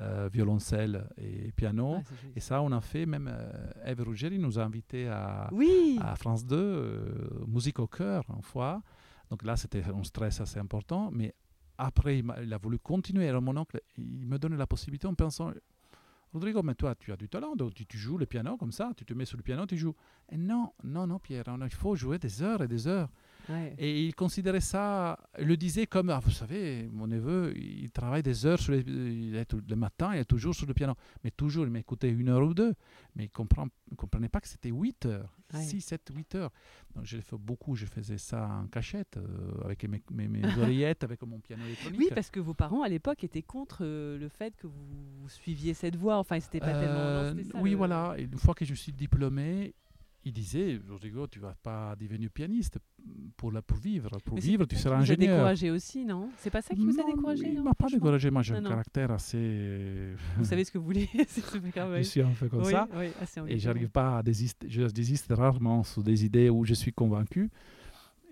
[0.00, 1.96] Euh, violoncelle et piano.
[1.98, 5.98] Ah, et ça, on a fait, même euh, Eve Ruggeri nous a invités à, oui.
[6.00, 8.82] à France 2, euh, musique au cœur, une fois.
[9.28, 11.10] Donc là, c'était un stress assez important.
[11.12, 11.34] Mais
[11.76, 13.28] après, il, a voulu continuer.
[13.28, 15.52] Alors mon oncle, il me donnait la possibilité en pensant,
[16.32, 19.04] Rodrigo, mais toi, tu as du talent, donc tu, joues le piano comme ça, tu
[19.04, 19.94] te mets sur le piano, tu joues.
[20.30, 23.10] Et non, non, non, Pierre, il faut jouer des heures et des heures.
[23.78, 28.22] Et il considérait ça, il le disait comme, ah, vous savez, mon neveu, il travaille
[28.22, 30.94] des heures sur il est le matin, il est toujours sur le piano.
[31.24, 32.74] Mais toujours, il m'écoutait une heure ou deux.
[33.14, 36.50] Mais il ne comprenait pas que c'était 8 heures, 6, 7, 8 heures.
[36.94, 41.04] Donc je l'ai fait beaucoup, je faisais ça en cachette, euh, avec mes, mes, oreillettes,
[41.04, 42.00] avec mon piano électronique.
[42.00, 45.74] Oui, parce que vos parents, à l'époque, étaient contre euh, le fait que vous suiviez
[45.74, 46.16] cette voie.
[46.18, 47.00] Enfin, c'était pas tellement...
[47.00, 48.14] Euh, oui, voilà.
[48.16, 49.74] Et une fois que je suis diplômé,
[50.24, 52.78] il disait, Rodrigo, tu vas pas devenir pianiste
[53.36, 54.10] pour, la, pour vivre.
[54.24, 55.30] Pour vivre, tu seras ingénieur.
[55.30, 56.30] Vous découragé aussi, non?
[56.38, 58.30] C'est pas ça qui vous a découragé Il m'a pas découragé.
[58.30, 60.14] Moi, j'ai un caractère assez.
[60.38, 61.08] Vous savez ce que vous voulez.
[61.14, 62.88] je suis un peu comme ça.
[62.94, 63.08] Oui,
[63.48, 64.68] et j'arrive pas à désister.
[64.70, 67.50] Je désiste rarement sur des idées où je suis convaincu.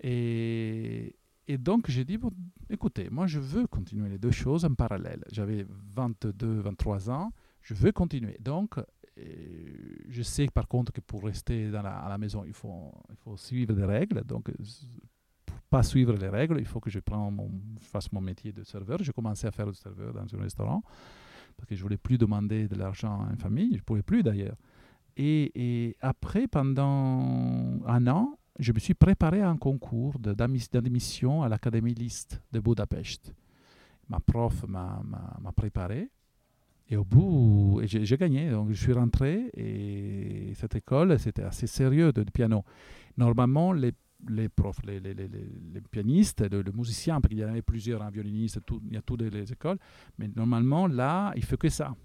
[0.01, 1.15] Et,
[1.47, 2.31] et donc, j'ai dit, bon,
[2.69, 5.23] écoutez, moi, je veux continuer les deux choses en parallèle.
[5.31, 5.65] J'avais
[5.95, 7.31] 22, 23 ans.
[7.61, 8.37] Je veux continuer.
[8.39, 8.75] Donc,
[10.09, 12.91] je sais par contre que pour rester dans la, à la maison, il faut,
[13.37, 14.23] suivre des règles.
[14.23, 14.53] Donc, euh,
[15.45, 16.99] pour pas suivre les règles, il faut que je,
[17.79, 18.99] fasse mon métier de serveur.
[19.01, 20.83] J'ai commencé à faire le serveur dans un restaurant
[21.57, 23.77] parce que je voulais plus demander de l'argent à une famille.
[23.77, 24.57] Je pouvais plus d'ailleurs.
[25.17, 31.93] Et, après, pendant un an, je me suis préparé à un concours d'admission à l'Académie
[31.93, 33.33] Liszt de Budapest.
[34.09, 35.01] Ma prof m'a
[35.55, 36.09] préparé
[36.91, 38.49] et au bout, j'ai gagné.
[38.49, 42.65] Donc, je suis rentré et cette école, c'était assez sérieux de, piano.
[43.17, 43.93] Normalement, les,
[44.27, 48.09] les profs, les, les, les pianistes, les, musiciens, parce qu'il y en avait plusieurs, un
[48.09, 49.77] violoniste, il y a toutes les écoles,
[50.17, 51.95] mais normalement, là, il fait que ça.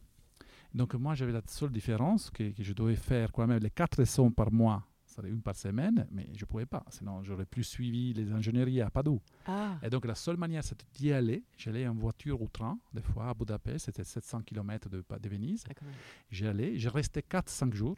[0.72, 3.98] Donc, moi, j'avais la seule différence que, que je devais faire quand même les quatre
[3.98, 4.86] leçons par mois
[5.24, 6.84] une par semaine, mais je ne pouvais pas.
[6.90, 9.20] Sinon, j'aurais plus suivi les ingénieries à Padoue.
[9.46, 9.78] Ah.
[9.82, 11.44] Et donc, la seule manière, c'était d'y aller.
[11.56, 13.86] J'allais en voiture ou train, des fois, à Budapest.
[13.86, 15.64] C'était 700 km de, de Venise.
[15.68, 15.84] Ah,
[16.30, 16.78] J'y allais.
[16.78, 17.96] J'ai resté 4-5 jours.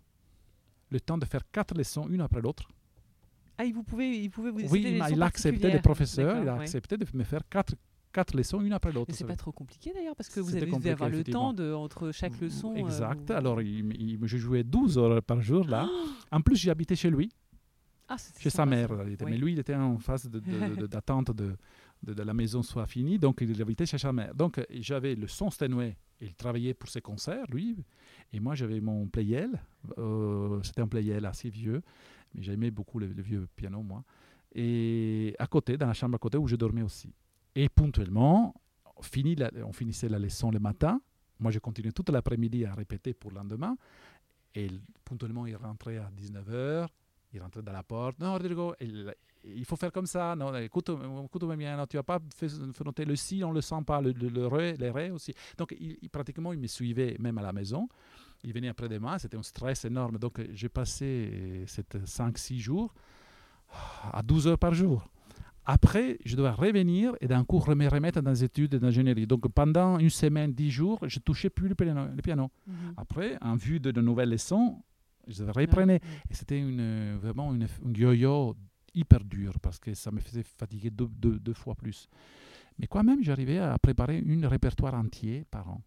[0.91, 2.69] Le temps de faire quatre leçons, une après l'autre.
[3.59, 6.97] Ah, vous pouvez, il pouvait vous Oui, il, a accepté, le professeur, il a accepté
[6.97, 7.75] de me faire quatre
[8.19, 9.15] quatre leçons, une après l'autre.
[9.15, 12.11] C'est pas trop compliqué d'ailleurs, parce que vous avez dû avoir le temps de, entre
[12.11, 12.73] chaque leçon.
[12.73, 13.31] Euh, exact.
[13.31, 15.89] Alors, il, je jouais 12 heures par jour là.
[16.33, 17.31] en plus, j'habitais chez lui,
[18.09, 18.91] ah, chez sa mère.
[19.25, 20.29] Mais lui, il était en phase
[20.91, 21.55] d'attente de,
[22.03, 24.35] de, de, la maison soit finie, donc il habitait chez sa mère.
[24.35, 27.85] Donc, j'avais le son Steinway Il travaillait pour ses concerts, lui.
[28.33, 29.61] Et moi, j'avais mon Playel.
[29.99, 31.83] Euh, c'était un Playel assez vieux,
[32.35, 34.03] mais j'aimais beaucoup le, vieux piano, moi.
[34.53, 37.13] Et à côté, dans la chambre à côté où je dormais aussi.
[37.59, 38.55] Et ponctuellement,
[38.85, 39.03] on,
[39.67, 41.01] on finissait la leçon le matin.
[41.41, 43.77] Moi, je continuais toute l'après-midi à répéter pour le lendemain.
[44.55, 44.69] Et
[45.05, 46.87] ponctuellement, il rentrait à 19h.
[47.33, 48.21] Il rentrait dans la porte.
[48.21, 50.37] Non, Rodrigo, il, faut faire comme ça.
[50.37, 50.89] Non, écoute,
[51.25, 52.47] écoute bien, non, tu n'as pas fait,
[52.85, 55.35] noter le si, on ne le sent pas, le, le, ré, les ré aussi.
[55.57, 55.75] Donc,
[56.13, 57.89] pratiquement, il me suivait même à la maison.
[58.45, 60.17] Il venait après de moi, c'était un stress énorme.
[60.19, 62.95] Donc, j'ai passé 5-6 jours
[64.13, 65.11] à 12 heures par jour.
[65.71, 69.27] Après, je dois revenir et d'un coup me remettre dans les études d'ingénierie.
[69.27, 72.51] Donc pendant une semaine, dix jours, je ne touchais plus le piano.
[72.67, 72.75] Mhm.
[72.97, 74.83] Après, en vue de, de nouvelles leçons,
[75.27, 76.01] je reprenais.
[76.31, 78.57] Et c'était une, vraiment une, yo-yo
[78.95, 82.09] hyper dur parce que ça me faisait fatiguer deux, deux, fois plus.
[82.79, 85.83] Mais quand même, j'arrivais à préparer un répertoire entier par an.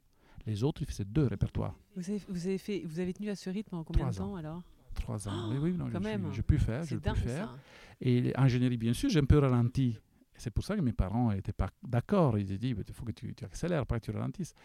[0.45, 1.75] Les autres, ils faisaient deux répertoires.
[1.95, 4.35] Vous avez, vous avez, fait, vous avez tenu à ce rythme en combien de temps
[4.35, 4.61] alors?
[5.01, 5.49] Trois ans.
[5.51, 6.31] oui, oui, non, quand même.
[6.31, 6.83] J'ai pu faire.
[6.83, 7.57] J'ai pu faire.
[7.99, 9.97] Et l'ingénierie, bien sûr, j'ai un peu ralenti.
[10.35, 12.37] C'est pour ça que mes parents n'étaient pas d'accord.
[12.37, 14.55] Ils disaient, il faut que tu, tu accélères, pas que tu ralentisses.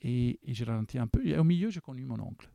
[0.00, 1.26] Et, et j'ai ralenti un peu.
[1.26, 2.48] Et au milieu, j'ai connu mon oncle,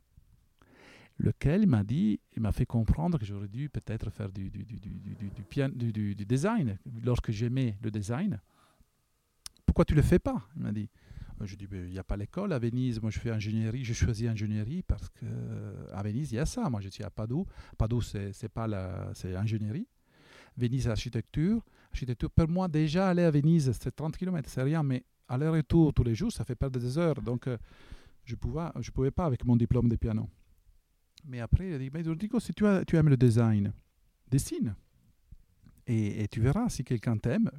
[1.18, 4.80] lequel m'a dit, il m'a fait comprendre que j'aurais dû peut-être faire du, du, du,
[4.80, 6.78] du, du, du design.
[7.02, 8.40] Lorsque j'aimais le design,
[9.66, 10.48] pourquoi tu ne le fais pas?
[10.56, 10.88] Il m'a dit.
[11.40, 13.00] Je dis, il n'y a pas l'école à Venise.
[13.00, 13.84] Moi, je fais ingénierie.
[13.84, 16.68] Je choisis ingénierie parce qu'à Venise, il y a ça.
[16.70, 17.46] Moi, je suis à Padoue.
[17.76, 19.86] Padoue, c'est pas la, c'est ingénierie.
[20.56, 21.62] Venise, architecture.
[21.92, 26.02] Architecture, pour moi, déjà, aller à Venise, c'est 30 km, c'est rien, mais aller-retour tous
[26.04, 27.20] les jours, ça fait perdre des heures.
[27.20, 27.56] Donc, euh,
[28.24, 30.28] je ne pouvais, je pouvais pas avec mon diplôme de piano.
[31.24, 33.72] Mais après, il dit, mais Rodrigo, si tu, as, tu aimes le design,
[34.28, 34.74] dessine.
[35.86, 37.50] Et, tu verras, si quelqu'un t'aime,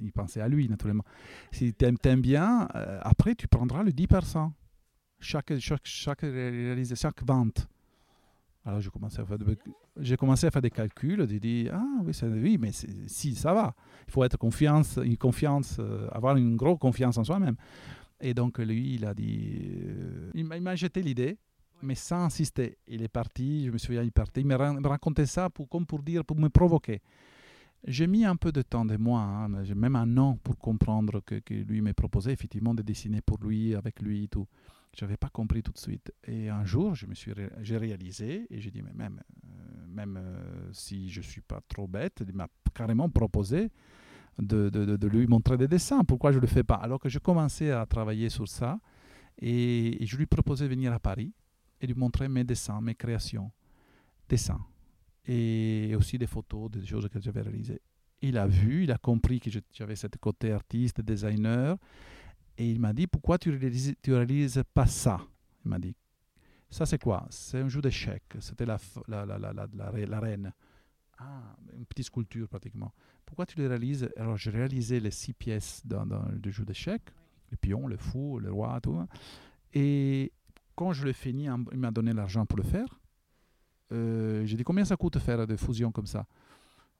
[0.00, 1.04] il, pensait à lui naturellement,
[1.50, 4.50] si tu aimes, bien, euh, après tu prendras le 10%.
[5.20, 6.24] Chaque, chaque, chaque,
[6.94, 7.68] chaque vente.
[8.64, 9.38] Alors j'ai commencé à faire,
[9.96, 13.74] j'ai commencé à faire des calculs, j'ai dit ah oui, oui mais si ça va,
[14.06, 17.56] il faut être confiance, une confiance, euh, avoir une grosse confiance en soi-même.
[18.20, 21.38] Et donc lui, il a dit, euh, il m'a jeté l'idée,
[21.82, 22.78] mais sans insister.
[22.86, 25.86] Il est parti, je me souviens, il est parti, il me racontait ça pour, comme
[25.86, 27.02] pour dire, pour me provoquer.
[27.84, 31.42] J'ai mis un peu de temps de moi, hein, même un an pour comprendre que,
[31.48, 34.46] lui me proposait effectivement de dessiner pour lui, avec lui tout.
[34.96, 36.12] Je n'avais pas compris tout de suite.
[36.24, 40.16] Et un jour, je me suis j'ai réalisé et j'ai dit, mais même, euh, même
[40.16, 43.70] euh, si je ne suis pas trop bête, il m'a carrément proposé
[44.38, 46.04] de, lui montrer des dessins.
[46.04, 46.76] Pourquoi je ne le fais pas?
[46.76, 48.78] Alors que je commençais à travailler sur ça
[49.38, 51.32] et, et, je lui proposais de venir à Paris
[51.80, 53.50] et lui montrer mes dessins, mes créations,
[54.28, 54.60] dessins
[55.26, 57.80] et aussi des photos, des choses que j'avais réalisées.
[58.20, 61.76] Il a vu, il a compris que j'avais ce côté artiste, designer
[62.58, 65.20] et il m'a dit, pourquoi tu ne réalises, tu réalises pas ça?
[65.64, 65.94] Il m'a dit,
[66.70, 67.26] ça c'est quoi?
[67.30, 68.36] C'est un jeu d'échecs.
[68.40, 70.52] C'était la, la, la, la, reine.
[71.18, 72.92] Ah, une petite sculpture pratiquement.
[73.24, 74.08] Pourquoi tu le réalises?
[74.16, 77.10] Alors j'ai réalisé les six pièces dans, le jeu d'échecs,
[77.50, 78.98] les pions, le fou, le roi, tout.
[79.72, 80.32] Et
[80.74, 83.00] quand je l'ai fini, il m'a donné l'argent pour le faire.
[83.92, 86.26] Euh, j'ai dit combien ça coûte faire des fusions comme ça?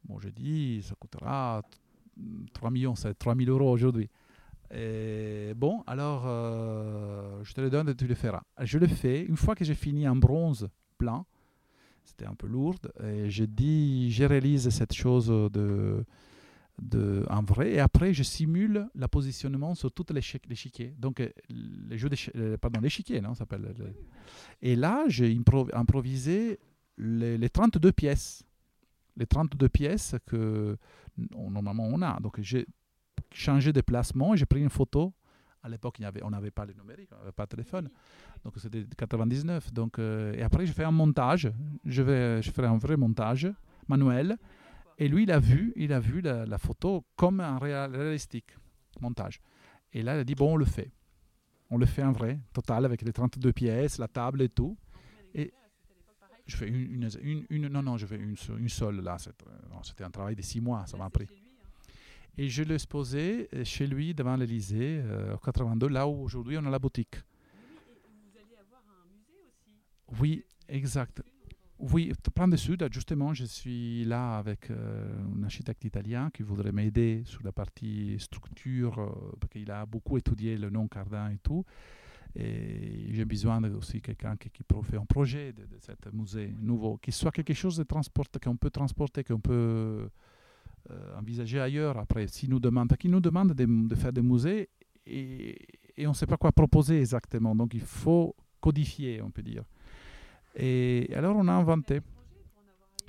[0.05, 1.63] Bon, j'ai dit ça coûtera
[2.53, 4.09] 3 millions, c'est 3 000 euros aujourd'hui.
[4.75, 8.43] Et bon, alors, euh, je te le donne et tu le feras.
[8.61, 9.23] Je le fais.
[9.23, 10.69] Une fois que j'ai fini en bronze
[10.99, 11.27] blanc,
[12.05, 16.05] c'était un peu lourd, et j'ai dit, je réalise cette chose de,
[16.81, 20.95] de, en vrai, et après, je simule le positionnement sur tout l'échiquier.
[20.99, 23.75] Donc, euh, les jeux euh, pardon, l'échiquier, non, ça s'appelle.
[24.63, 25.39] Et là, j'ai
[25.73, 26.59] improvisé
[26.99, 28.45] les, les 32 pièces.
[29.17, 30.77] Les 32 pièces que
[31.17, 32.19] normalement on a.
[32.21, 32.67] Donc, j'ai
[33.33, 34.37] changé de placement.
[34.37, 35.13] J'ai pris une photo.
[35.65, 37.89] À l'époque, on n'avait pas le numérique, on n'avait pas de téléphone.
[38.43, 39.73] Donc c'était 99.
[39.73, 41.53] Donc, euh, et après, je fais un montage.
[41.85, 43.49] Je, vais, je ferai un vrai montage
[43.87, 44.37] manuel.
[44.99, 48.57] Et lui, il a vu, il a vu la, photo comme un réalistique
[49.01, 49.41] montage.
[49.93, 50.91] Et là, il a dit, bon, on le fait.
[51.71, 54.77] On le fait en vrai, total, avec les 32 pièces, la table et tout.
[55.35, 55.53] Et
[56.47, 59.17] je fais une, une, une, non, non, je fais une, une seule là.
[59.19, 61.27] C'était un travail de six mois, ça m'a pris.
[62.39, 66.57] Et je l'ai exposé euh, chez lui devant l'Elysée, euh, en 82, là où aujourd'hui
[66.57, 67.17] on a la boutique.
[67.17, 70.21] vous alliez avoir un musée aussi?
[70.21, 71.23] Oui, exact.
[71.79, 72.89] Oui, plein de sud.
[72.91, 75.05] Justement, je suis là avec euh,
[75.37, 78.95] un architecte italien qui voudrait m'aider sur la partie structure,
[79.39, 81.65] parce qu'il a beaucoup étudié le nom Cardin et tout.
[82.35, 86.97] Et j'ai besoin aussi quelqu'un qui, qui fait un projet de, de ce musée nouveau,
[86.97, 90.09] qui soit quelque chose de transport, qu'on peut transporter, qu'on peut
[90.91, 91.99] euh, envisager ailleurs.
[91.99, 94.71] Après, si nous demande, qui nous demande de, faire des musées,
[95.07, 95.59] et
[95.97, 97.55] et on ne sait pas quoi proposer exactement.
[97.55, 99.65] Donc il faut codifier, on peut dire.
[100.57, 102.01] Et alors on a inventé.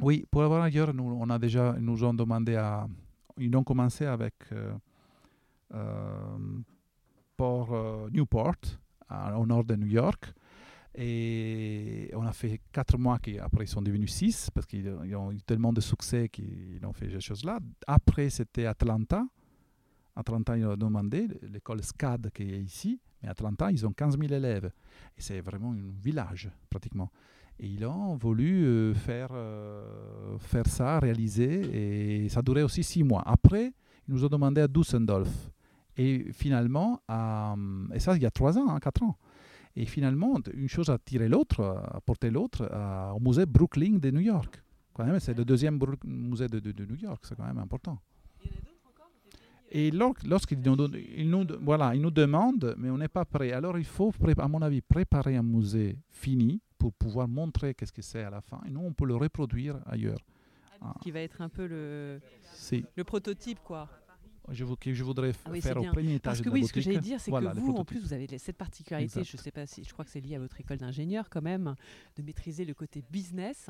[0.02, 2.88] Oui, pour avoir ailleurs, nous, on a déjà, nous ont demandé à,
[3.38, 4.74] ils ont commencé avec euh,
[5.76, 6.38] euh,
[7.40, 8.56] euh, Newport,
[9.38, 10.34] au nord de New York.
[10.96, 15.32] Et on a fait quatre mois, qui, après ils sont devenus six, parce qu'ils ont
[15.32, 17.60] eu tellement de succès qu'ils ont fait ces choses-là.
[17.88, 19.26] Après, c'était Atlanta.
[20.16, 24.32] Atlanta, ils ont demandé, l'école SCAD qui est ici, mais Atlanta, ils ont 15 000
[24.34, 24.72] élèves.
[25.18, 27.10] Et c'est vraiment un village, pratiquement.
[27.60, 33.04] Et ils ont voulu euh, faire, euh, faire ça, réaliser, et ça durait aussi six
[33.04, 33.24] mois.
[33.26, 33.74] Après,
[34.08, 35.53] ils nous ont demandé à Düsseldorf.
[35.98, 37.02] Et finalement,
[37.94, 39.18] et ça il y a trois ans, hein, quatre ans.
[39.76, 42.70] Et finalement, une chose a tiré l'autre, a porté l'autre
[43.16, 44.62] au musée Brooklyn de New York.
[44.94, 48.00] Quand même, c'est le deuxième musée de, de, New York, c'est quand même important.
[49.72, 53.52] Et lorsqu'ils nous, nous, voilà, ils nous demandent, mais on n'est pas prêt.
[53.52, 58.04] Alors il faut, à mon avis, préparer un musée fini pour pouvoir montrer qu'est-ce que
[58.04, 58.62] c'est à la fin.
[58.68, 60.20] Et nous, on peut le reproduire ailleurs.
[60.80, 62.20] Ah, qui va être un peu le,
[62.96, 63.90] le prototype, quoi
[64.52, 67.00] je, que je voudrais ah faire au premier étage Parce que oui, ce que j'allais
[67.00, 69.94] dire, c'est que vous, en plus, vous avez cette particularité, je sais pas si, je
[69.94, 71.76] crois que c'est lié à votre école d'ingénieur quand même,
[72.18, 73.70] de maîtriser le côté business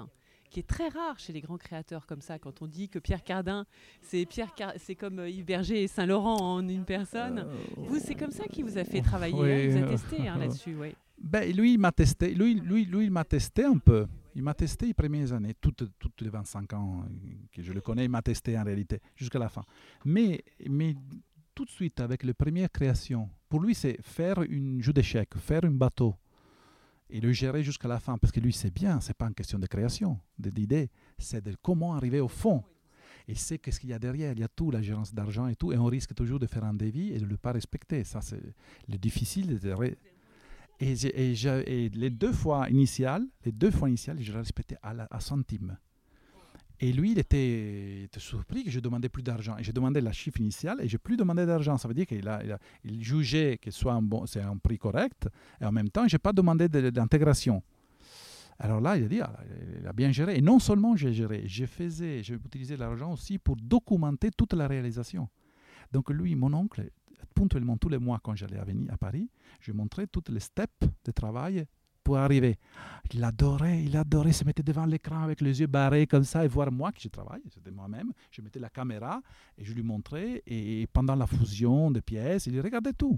[0.53, 2.37] qui est très rare chez les grands créateurs comme ça.
[2.37, 3.65] Quand on dit que Pierre Cardin,
[4.01, 7.39] c'est Pierre, c'est comme euh, Yves Berger et Saint Laurent en une personne.
[7.39, 10.37] Euh, vous, c'est comme ça qui vous a fait travailler, hein, vous a testé hein,
[10.37, 10.95] là-dessus, oui.
[11.19, 12.33] Ben, lui, il m'a testé.
[12.35, 14.05] Lui, lui, lui, il m'a testé un peu.
[14.35, 15.83] Il m'a testé les premières années, toutes,
[16.21, 17.05] les 25 ans
[17.51, 19.63] que je le connais, il m'a testé en réalité, jusqu'à la fin.
[20.05, 20.43] Mais,
[21.53, 25.65] tout de suite, avec les premières créations, pour lui, c'est faire une jeu d'échecs, faire
[25.65, 26.15] un bateau
[27.09, 28.17] et le gérer jusqu'à la fin.
[28.17, 31.93] Parce que lui, c'est bien, c'est pas une question de création, d'idées, c'est de comment
[31.93, 32.63] arriver au fond.
[33.27, 34.33] Et c'est qu'est-ce qu'il y a derrière.
[34.33, 35.71] Il y a tout, la gérance d'argent et tout.
[35.71, 38.03] Et on risque toujours de faire un devis et de ne pas respecter.
[38.03, 38.41] Ça, c'est
[38.89, 39.59] le difficile.
[39.59, 39.73] De
[40.91, 45.77] et, les deux fois initiales, les deux fois initiales, je l'ai respecté à, la, centime.
[46.79, 49.55] Et lui, il était, surpris que je demandais plus d'argent.
[49.57, 51.77] Et j'ai demandé la chiffre initiale et j'ai plus demandé d'argent.
[51.77, 52.41] Ça veut dire qu'il a,
[52.83, 55.27] il, jugeait que soit un bon, c'est un prix correct.
[55.61, 57.63] Et en même temps, j'ai pas demandé d'intégration.
[58.59, 59.39] Alors là, il a dit, ah,
[59.79, 60.37] il a bien géré.
[60.37, 64.67] Et non seulement j'ai géré, j'ai faisais, j'ai utilisé l'argent aussi pour documenter toute la
[64.67, 65.29] réalisation.
[65.91, 66.89] Donc lui, mon oncle,
[67.33, 71.11] ponctuellement tous les mois quand j'allais à, à Paris, je montrais toutes les steps de
[71.11, 71.65] travail
[72.03, 72.57] pour arriver.
[73.13, 76.47] Il adorait, il adorait se mettre devant l'écran avec les yeux barrés comme ça et
[76.47, 78.11] voir moi qui je travaille, c'était moi-même.
[78.31, 79.21] Je mettais la caméra
[79.57, 83.17] et je lui montrais et pendant la fusion des pièces, il regardait tout.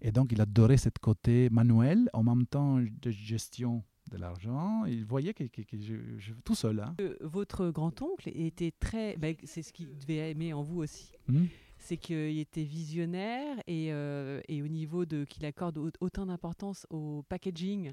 [0.00, 4.84] Et donc il adorait ce côté manuel en même temps de gestion de l'argent.
[4.84, 6.80] Il voyait que, je, tout seul.
[6.80, 6.94] Hein.
[7.00, 9.16] Euh, votre grand-oncle était très...
[9.16, 11.12] Ben, c'est ce qu'il devait aimer en vous aussi.
[11.28, 11.48] Hum
[11.84, 17.22] c'est qu'il était visionnaire et, euh, et au niveau de qu'il accorde autant d'importance au
[17.28, 17.92] packaging.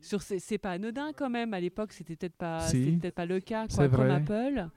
[0.00, 1.54] Sur c'est pas anodin quand même.
[1.54, 4.68] À l'époque c'était peut-être pas peut-être pas le cas quoi, comme Apple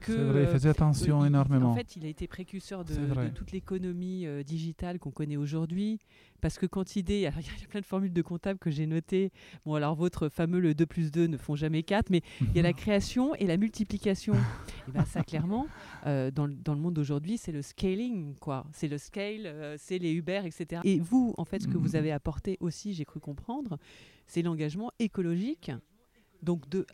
[0.00, 1.72] c'est vrai, il faisait attention énormément.
[1.72, 2.94] En fait, il a été précurseur de,
[3.34, 5.98] toute l'économie euh, digitale qu'on connaît aujourd'hui.
[6.40, 7.32] Parce que quand il, y a
[7.68, 9.32] plein de formules de comptables que j'ai notées.
[9.64, 12.58] Bon, alors votre fameux le 2 plus 2 ne font jamais 4, mais il y
[12.58, 14.34] a la création et la multiplication.
[14.88, 15.66] et bien ça, clairement,
[16.06, 18.66] euh, dans, dans, le monde d'aujourd'hui, c'est le scaling, quoi.
[18.72, 20.82] C'est le scale, euh, c'est les Uber, etc.
[20.84, 21.96] Et vous, en fait, ce que vous mm-hmm.
[21.98, 23.78] avez apporté aussi, j'ai cru comprendre,
[24.26, 25.70] c'est l'engagement écologique.
[26.42, 26.86] Donc de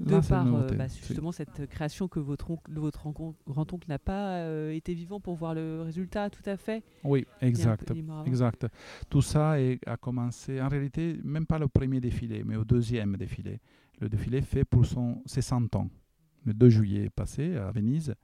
[0.00, 3.12] de par euh, bah, justement cette création que votre, oncle, votre
[3.46, 6.82] grand-oncle n'a pas euh, été vivant pour voir le résultat, tout à fait.
[7.04, 7.92] Oui, exact.
[8.26, 8.66] exact.
[9.08, 9.54] Tout ça
[9.86, 13.60] a commencé, en réalité, même pas le premier défilé, mais au deuxième défilé.
[14.00, 15.88] Le défilé fait pour son, ses 100 ans,
[16.44, 18.14] le 2 juillet passé à Venise.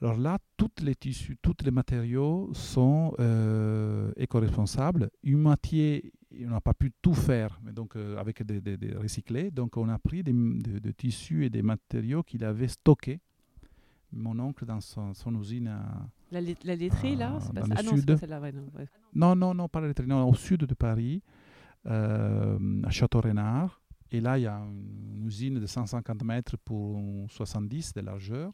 [0.00, 5.10] Alors là, tous les tissus, tous les matériaux sont euh, éco-responsables.
[5.24, 6.12] Une moitié
[6.44, 9.50] on n'a pas pu tout faire, mais donc euh, avec des, des, recyclés.
[9.50, 13.20] Donc on a pris des, tissus et des matériaux qu'il avait stockés.
[14.10, 18.18] Mon oncle dans son, usine à, la, la laiterie là dans le ah sud.
[19.14, 21.22] non, non, non, pas la laiterie, non, au sud de Paris,
[21.86, 23.82] euh, à Château-Renard.
[24.10, 26.98] Et là, il y a une usine de 150 mètres pour
[27.28, 28.52] 70 de largeur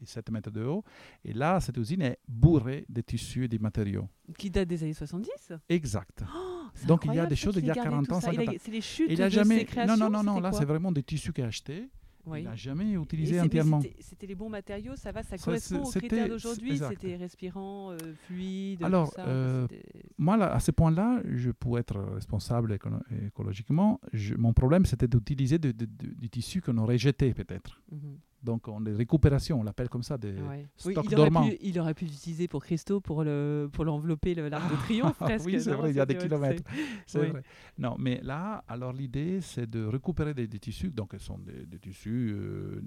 [0.00, 0.82] et 7 mètres de haut.
[1.24, 4.08] Et là, cette usine est bourrée de tissus et de matériaux.
[4.38, 6.24] Qui date des années 70 Exact.
[6.34, 6.45] Oh
[6.86, 8.52] donc il y a des choses d'il y a 40 ans, 50 ans.
[8.58, 9.64] C'est les chutes il a jamais...
[9.64, 11.88] de Non, non, non, non là c'est vraiment des tissus qu'il a achetés.
[12.34, 13.80] Il n'a jamais utilisé entièrement.
[14.00, 16.78] C'était les bons matériaux, ça va, ça, correspond aux critères d'aujourd'hui.
[16.78, 17.96] C'était respirant, euh,
[18.26, 18.82] fluide.
[18.82, 19.68] Alors, ça, euh,
[20.18, 22.76] moi, à ce point-là, je peux être responsable
[23.26, 24.00] écologiquement.
[24.36, 27.80] mon problème, c'était d'utiliser du tissu qu'on aurait jeté peut-être.
[27.92, 28.18] Mhm.
[28.46, 30.36] Donc, on les récupérations, on l'appelle comme ça, des
[30.76, 31.40] stocks il dormants.
[31.40, 35.18] Aurait pu, il aurait pu l'utiliser pour Christo pour le pour l'envelopper l'arc de triomphe
[35.18, 35.46] presque.
[35.46, 36.62] oui, c'est vrai, il y a des kilomètres.
[37.06, 37.42] C'est vrai.
[37.76, 40.90] Non, mais là, alors l'idée, c'est de récupérer des, tissus.
[40.90, 42.82] Donc, ce sont des, tissus euh,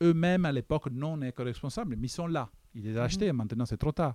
[0.00, 2.48] eux-mêmes à l'époque non éco-responsables, mais ils sont là.
[2.74, 3.06] Ils les ont mhm.
[3.06, 4.14] achetés, maintenant c'est trop tard.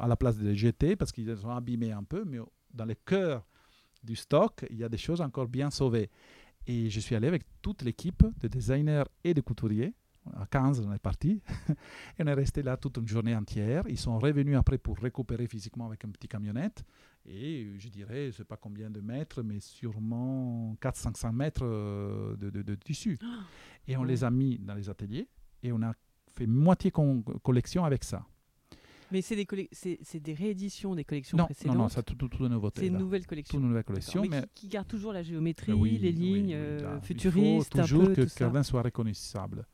[0.00, 2.38] à la place de les jeter, parce qu'ils sont abîmés un peu, mais
[2.74, 3.46] dans le cœur
[4.02, 6.10] du stock, il y a des choses encore bien sauvées.
[6.66, 9.94] Et je suis allé avec toute l'équipe de designers et de couturiers.
[10.36, 11.40] À 15, on est parti.
[12.18, 13.84] et on est resté là toute une journée entière.
[13.88, 16.84] Ils sont revenus après pour récupérer physiquement avec une petite camionnette.
[17.26, 22.36] Et je dirais, je ne sais pas combien de mètres, mais sûrement 400-500 mètres euh,
[22.36, 23.18] de, de, tissu.
[23.86, 25.28] Et on les a mis dans les ateliers.
[25.62, 25.92] Et on a
[26.28, 26.92] fait moitié
[27.42, 28.24] collection avec ça.
[29.12, 32.48] Mais c'est des, c'est, des rééditions des collections précédentes Non, non, c'est tout, tout, tout
[32.48, 32.82] nouveauté.
[32.82, 33.58] C'est une nouvelle collection.
[33.58, 33.84] Nouvelle.
[34.30, 37.70] Mais, qui, garde toujours la géométrie, les lignes euh, futuristes.
[37.74, 39.66] Il faut toujours un peu, que Cardin soit reconnaissable.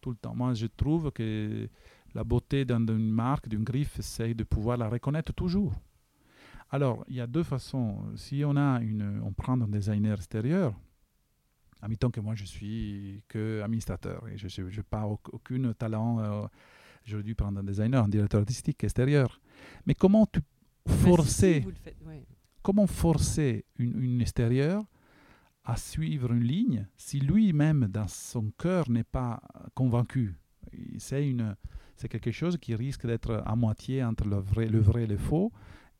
[0.00, 0.34] Tout le temps.
[0.34, 1.68] Moi, je trouve que
[2.14, 5.72] la beauté d'une marque, d'une griffe, c'est de pouvoir la reconnaître toujours.
[6.70, 7.98] Alors, il y a deux façons.
[8.16, 10.74] Si on a une, on prend un designer extérieur,
[11.82, 16.20] admettons que moi je suis que administrateur et je n'ai pas aucun talent.
[16.20, 16.46] Euh,
[17.04, 19.40] Dû prendre un designer, un directeur artistique extérieur.
[19.86, 20.40] Mais comment tu
[20.86, 21.64] forcer,
[22.62, 24.84] comment forcer une, une extérieure
[25.64, 29.40] à suivre une ligne si lui-même, dans son cœur, n'est pas
[29.74, 30.34] convaincu?
[30.98, 31.56] C'est une,
[31.96, 35.16] c'est quelque chose qui risque d'être à moitié entre le vrai, le vrai et le
[35.16, 35.52] faux.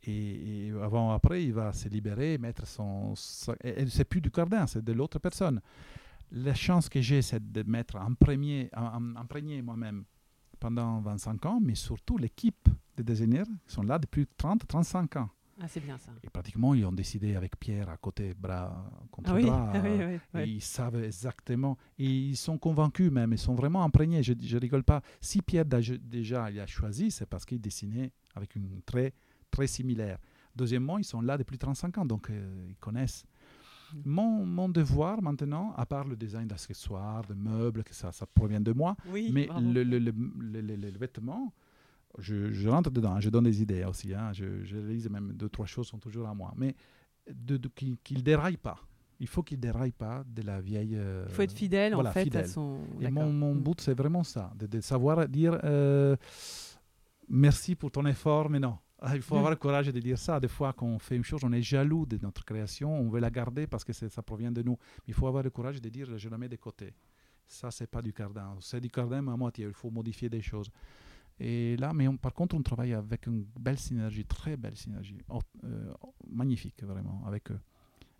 [0.04, 3.14] Et, avant ou après, il va se libérer, mettre son.
[3.62, 5.60] et, c'est plus du cardin, c'est de l'autre personne.
[6.32, 10.04] La chance que j'ai, c'est de mettre en premier, imprégné moi-même
[10.62, 15.28] pendant 25 ans, mais surtout l'équipe des designers sont là depuis 30, 35 ans.
[15.60, 16.12] Ah, c'est bien ça.
[16.22, 19.72] Et pratiquement, ils ont décidé avec Pierre à côté, bras contre ah bras.
[20.40, 21.76] et ils savent exactement.
[21.98, 24.22] Et ils sont convaincus même, ils sont vraiment imprégnés.
[24.22, 25.02] Je ne rigole pas.
[25.20, 29.14] Si Pierre déjà il a choisi, c'est parce qu'il dessinait avec une trait
[29.50, 30.18] très similaire.
[30.54, 33.24] Deuxièmement, ils sont là depuis 35 ans, donc euh, ils connaissent.
[34.04, 38.60] Mon, mon, devoir maintenant, à part le design d'accessoires, de meubles, que ça, ça provient
[38.60, 41.52] de moi, mais le, le, le, vêtement,
[42.18, 45.48] je, je, rentre dedans, je donne des idées aussi, hein, je, je réalise même deux,
[45.48, 46.74] trois choses sont toujours à moi, mais
[47.30, 48.78] de, de, qu'il ne déraille pas.
[49.20, 50.96] Il faut qu'il ne déraille pas de la vieille.
[50.96, 52.80] Euh, il faut être fidèle en fait à son.
[53.00, 53.62] Et mon, mon mm.
[53.62, 56.16] but, c'est vraiment ça, de, savoir dire euh,
[57.28, 58.78] merci pour ton effort, mais non.
[59.04, 60.38] Ah, il faut avoir le courage de dire ça.
[60.38, 63.18] Des fois, quand on fait une chose, on est jaloux de notre création, on veut
[63.18, 64.78] la garder parce que ça provient de nous.
[64.98, 66.94] Mais il faut avoir le courage de dire je la mets de côté.
[67.44, 68.56] Ça, c'est pas du cardin.
[68.60, 69.66] C'est du cardin, mais à moitié.
[69.66, 70.70] Il faut modifier des choses.
[71.40, 75.40] Et là, mais par contre, on travaille avec une belle synergie, très belle synergie, oh,
[75.64, 75.92] euh,
[76.30, 77.58] magnifique vraiment avec eux.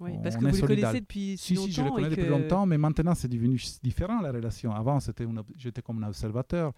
[0.00, 1.66] Oui, parce que vous les connaissez depuis si, longtemps.
[1.66, 4.72] Si, je les connais depuis longtemps, mais maintenant c'est devenu différent la relation.
[4.72, 5.24] Avant, c'était
[5.56, 6.72] j'étais comme un observateur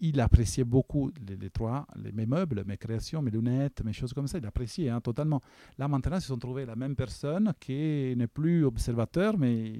[0.00, 4.26] il appréciait beaucoup les, trois, les, mes meubles, mes créations, mes lunettes, mes choses comme
[4.26, 4.38] ça.
[4.38, 5.40] Il appréciait hein, totalement.
[5.78, 9.72] Là, maintenant, ils se sont trouvés la même personne qui n'est plus observateur, mais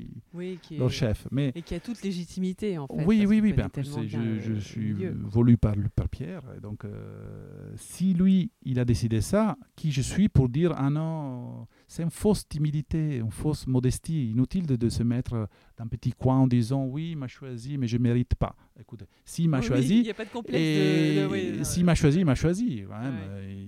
[0.71, 1.27] leur chef.
[1.31, 3.05] Mais, et qui a toute légitimité, en fait.
[3.05, 3.53] Oui, oui, oui.
[3.53, 4.95] Ben, je, je suis
[5.25, 6.43] voulu par, par Pierre.
[6.57, 10.91] Et donc, euh, si lui, il a décidé ça, qui je suis pour dire Ah
[10.91, 14.31] non, c'est une fausse timidité, une fausse modestie.
[14.31, 17.79] Inutile de, de se mettre dans un petit coin en disant Oui, il m'a choisi,
[17.79, 18.55] mais je ne mérite pas.
[18.79, 22.35] Écoutez, s'il m'a choisi, il a pas de complexe et s'il m'a choisi, il m'a
[22.35, 22.85] choisi.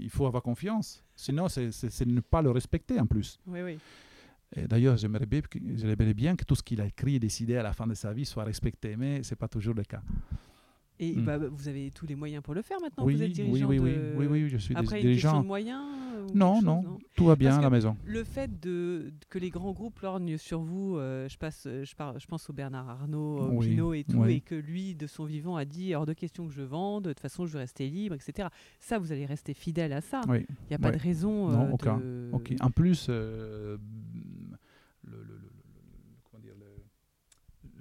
[0.01, 1.03] Il faut avoir confiance.
[1.17, 3.41] Sinon, c'est ne pas le respecter en plus.
[3.47, 3.79] Oui, oui.
[4.69, 5.41] D'ailleurs, j'aimerais bien,
[6.15, 8.27] bien que tout ce qu'il a écrit et décidé à la fin de sa vie
[8.27, 10.03] soit respecté, mais ce n'est pas toujours le cas.
[11.03, 11.25] Et hmm.
[11.25, 13.79] bah, vous avez tous les moyens pour le faire maintenant oui, vous êtes dirigeant oui,
[13.79, 15.41] oui, oui, oui, oui, je suis Après, dirigeant.
[15.41, 15.83] de moyens
[16.35, 17.97] non, non, tout va bien à la maison.
[18.05, 22.27] Le fait de, que les grands groupes lorgnent sur vous, euh, je, passe, je, je,
[22.27, 25.65] pense au Bernard Arnault, au Pinot et tout, et que lui, de son vivant, a
[25.65, 28.49] dit hors de question que je vende, de toute façon, je veux rester libre, etc.
[28.79, 30.21] Ça, vous allez rester fidèle à ça.
[30.29, 31.49] Il n'y a pas de raison.
[31.49, 32.57] non, euh, aucun.
[32.61, 33.77] En plus, euh,
[35.05, 35.27] le,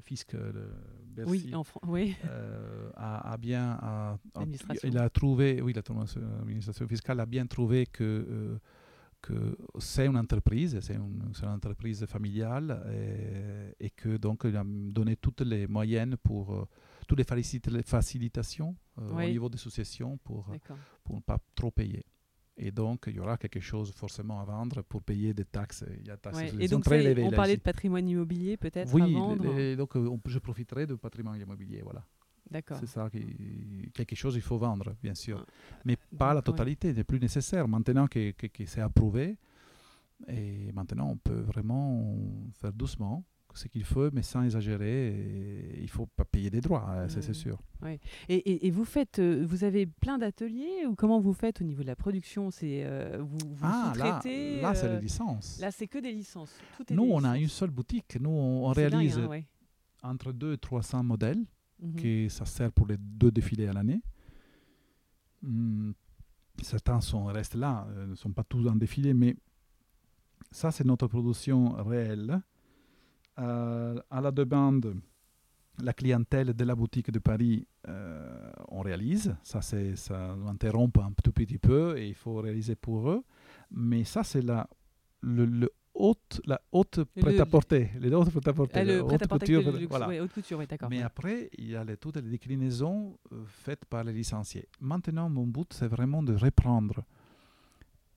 [0.01, 0.35] fisc.
[1.27, 2.15] Oui, en oui.
[2.95, 3.79] a, bien,
[4.83, 8.59] il a trouvé, oui, l'administration fiscale a bien trouvé que
[9.21, 12.83] que c'est une entreprise, c'est une, une, entreprise familiale
[13.79, 16.65] et, et, que donc il a donné toutes les moyens pour euh,
[17.07, 20.47] toutes les facilitations euh, au niveau des associations pour,
[21.03, 22.05] pour ne pas trop payer.
[22.61, 25.85] Et donc, il y aura quelque chose forcément à vendre pour payer des taxes.
[26.01, 26.17] Il y a
[26.59, 29.75] et donc, très élevées, on parlait de patrimoine immobilier peut-être Oui, à vendre.
[29.75, 32.03] donc on, je profiterai du patrimoine immobilier, voilà.
[32.51, 32.77] D'accord.
[32.81, 35.45] C'est ça, qui, quelque chose il faut vendre, bien sûr.
[35.47, 35.51] Ah.
[35.85, 37.67] Mais pas la totalité, c'est plus nécessaire.
[37.67, 39.37] Maintenant que, que, c'est approuvé,
[40.27, 42.17] et maintenant on peut vraiment
[42.59, 43.23] faire doucement.
[43.59, 45.75] Ce qu'il faut, mais sans exagérer.
[45.75, 47.59] il ne faut pas payer des droits, hein, c'est sûr.
[47.81, 47.99] Ouais.
[48.29, 51.81] Et, et, vous faites, euh, vous avez plein d'ateliers ou comment vous faites au niveau
[51.81, 52.51] de la production?
[52.51, 55.59] C'est euh, vous, vous ah, là, là c'est les licences.
[55.59, 56.53] Là, c'est que des licences.
[56.89, 58.17] Nous, on a une seule boutique.
[58.19, 59.41] Nous, on, réalise hein,
[60.03, 61.43] entre 2 et 300 modèles,
[61.81, 61.95] mhm.
[61.95, 64.01] qui ça sert pour les deux défilés à l'année.
[65.41, 65.91] Hmm,
[66.61, 69.35] certains sont, restent là, ne sont pas tous en défilé, mais
[70.51, 72.41] ça, c'est notre production réelle.
[73.39, 74.95] Euh, à la demande,
[75.81, 79.35] la clientèle de la boutique de Paris, euh, on réalise.
[79.43, 83.23] Ça, ça interrompt un tout petit peu et il faut réaliser pour eux.
[83.71, 84.67] Mais ça, c'est la,
[85.21, 87.91] le, haute, la haute prêt-à-porter.
[87.99, 88.99] Les autres prêt-à-porter.
[88.99, 89.63] Haute couture.
[89.89, 90.21] voilà.
[90.21, 90.89] haute couture, d'accord.
[90.89, 94.67] Mais après, il y a les, toutes les déclinaisons euh, faites par les licenciés.
[94.81, 97.05] Maintenant, mon but, c'est vraiment de reprendre,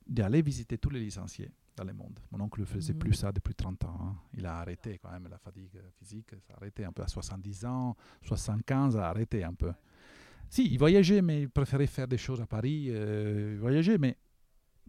[0.07, 2.19] d'aller visiter tous les licenciés dans le monde.
[2.31, 3.15] Mon oncle ne faisait plus mhm.
[3.15, 3.99] ça depuis 30 ans.
[4.01, 4.17] Hein.
[4.35, 6.31] Il a arrêté quand même la fatigue physique.
[6.47, 9.73] Ça a arrêté un peu à 70 ans, 75, a arrêté un peu.
[10.49, 12.89] Si, il voyageait, mais il préférait faire des choses à Paris.
[12.91, 14.19] Euh, il voyageait, mais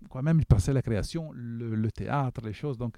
[0.09, 2.77] quand même, il passait la création, le, théâtre, les choses.
[2.77, 2.97] Donc,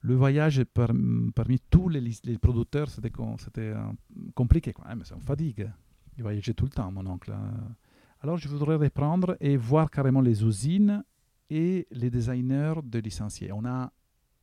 [0.00, 3.86] le voyage parmi tous les, les producteurs, c'était euh,
[4.34, 5.02] compliqué quand même.
[5.04, 5.70] C'est une fatigue.
[6.16, 7.30] Il voyageait tout le temps, mon oncle.
[7.32, 7.76] Hein.
[8.20, 11.04] Alors, je voudrais reprendre et voir carrément les usines
[11.50, 13.52] et les designers de licenciés.
[13.52, 13.92] On a,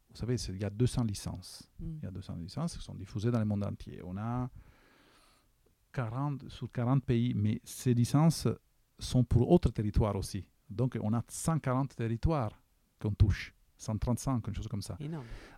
[0.09, 1.69] vous savez, il y a 200 licences.
[1.79, 1.85] Mm.
[1.97, 4.01] Il y a 200 licences qui sont diffusées dans le monde entier.
[4.03, 4.49] On a
[5.93, 8.47] 40, sur 40 pays, mais ces licences
[8.99, 10.45] sont pour autres territoires aussi.
[10.69, 12.61] Donc, on a 140 territoires
[12.99, 13.53] qu'on touche.
[13.81, 14.97] 135, quelque chose comme ça.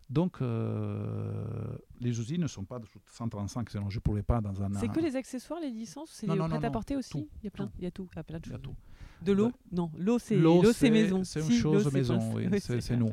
[0.10, 4.62] Donc, euh, les usines ne sont pas de 135, sinon je ne pourrais pas dans
[4.62, 4.74] un...
[4.76, 7.84] C'est que les accessoires, les licences C'est les prêt-à-porter aussi Il y a plein, il
[7.84, 8.62] y a tout, il y a plein de choses.
[8.62, 8.76] tout.
[9.24, 11.24] De l'eau Non, l'eau c'est maison.
[11.24, 13.12] C'est une chose maison, oui, c'est nous.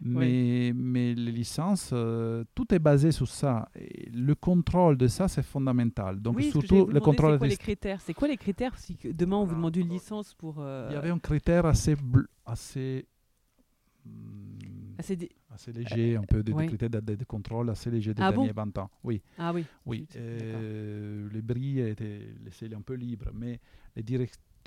[0.00, 3.68] Mais, mais les licences, euh, tout est basé sur ça.
[3.78, 6.20] Et le contrôle de ça, c'est fondamental.
[6.20, 7.32] Donc surtout le contrôle.
[7.32, 8.00] C'est quoi les critères?
[8.00, 10.56] C'est quoi les critères si demain on vous demande une licence pour
[10.88, 11.96] Il y avait un critère assez
[12.46, 13.06] assez
[14.98, 18.90] assez, léger, un peu de, critères de, contrôle assez léger des ah derniers 20 ans.
[19.04, 19.22] Oui.
[19.38, 19.64] Ah oui.
[19.86, 20.06] Oui.
[20.16, 23.60] Euh, les bris étaient laissés un peu libres, mais
[23.96, 24.02] les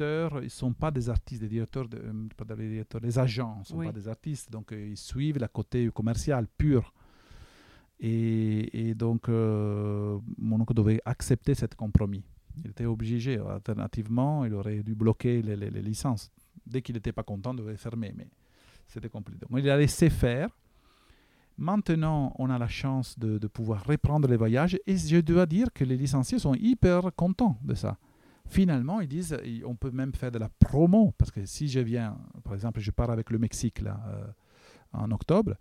[0.02, 3.18] directeurs ils ne sont pas des artistes, des directeurs, de, euh, pas des directeurs, les
[3.18, 6.94] agents ne sont pas des artistes, donc euh, ils suivent la côté commercial pur.
[8.04, 12.24] Et, donc, euh, mon oncle devait accepter ce compromis.
[12.58, 16.32] Il était obligé, alternativement, il aurait dû bloquer les, licences.
[16.66, 18.28] Dès qu'il n'était pas content, il devait fermer, mais
[18.88, 19.46] c'était compliqué.
[19.48, 20.50] Donc, il a laissé faire.
[21.60, 25.68] Maintenant, on a la chance de, de pouvoir reprendre les voyages et je dois dire
[25.72, 28.00] que les licenciés sont hyper contents de ça.
[28.52, 32.18] Finalement, ils disent, on peut même faire de la promo, parce que si je viens,
[32.44, 34.26] par exemple, je pars avec le Mexique là, euh,
[34.92, 35.56] en octobre,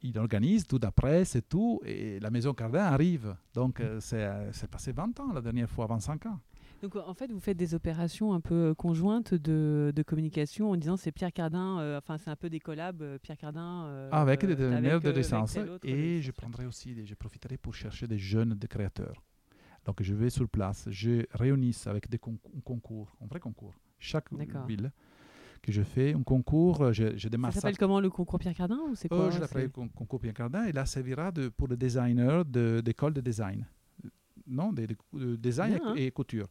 [0.00, 3.36] ils organisent tout d'après, c'est tout, et la Maison Cardin arrive.
[3.52, 6.40] Donc, euh, euh, c'est passé 20 ans la dernière fois, 25 ans.
[6.80, 10.96] Donc en fait, vous faites des opérations un peu conjointes de, de communication en disant
[10.96, 14.08] c'est Pierre Cardin, enfin c'est un peu des collabs, Pierre Cardin.
[14.10, 15.58] avec des designers de licence.
[15.82, 19.22] Et je prendrai aussi, je profiterai pour chercher des jeunes de créateurs.
[19.90, 24.32] Donc je vais sur place, je réunis avec des concours, un vrai concours, chaque
[24.68, 24.92] ville
[25.60, 27.62] que je fais, un concours, je, je démarre ça.
[27.62, 30.64] s'appelle comment le concours Pierre Cardin ou c'est quoi euh, Je l'appelle concours Pierre Cardin
[30.66, 32.42] et là ça servira de, pour les designers
[32.84, 33.66] d'école de, design.
[34.46, 34.86] Non, de,
[35.34, 35.94] design et, hein.
[35.96, 36.46] et, couture.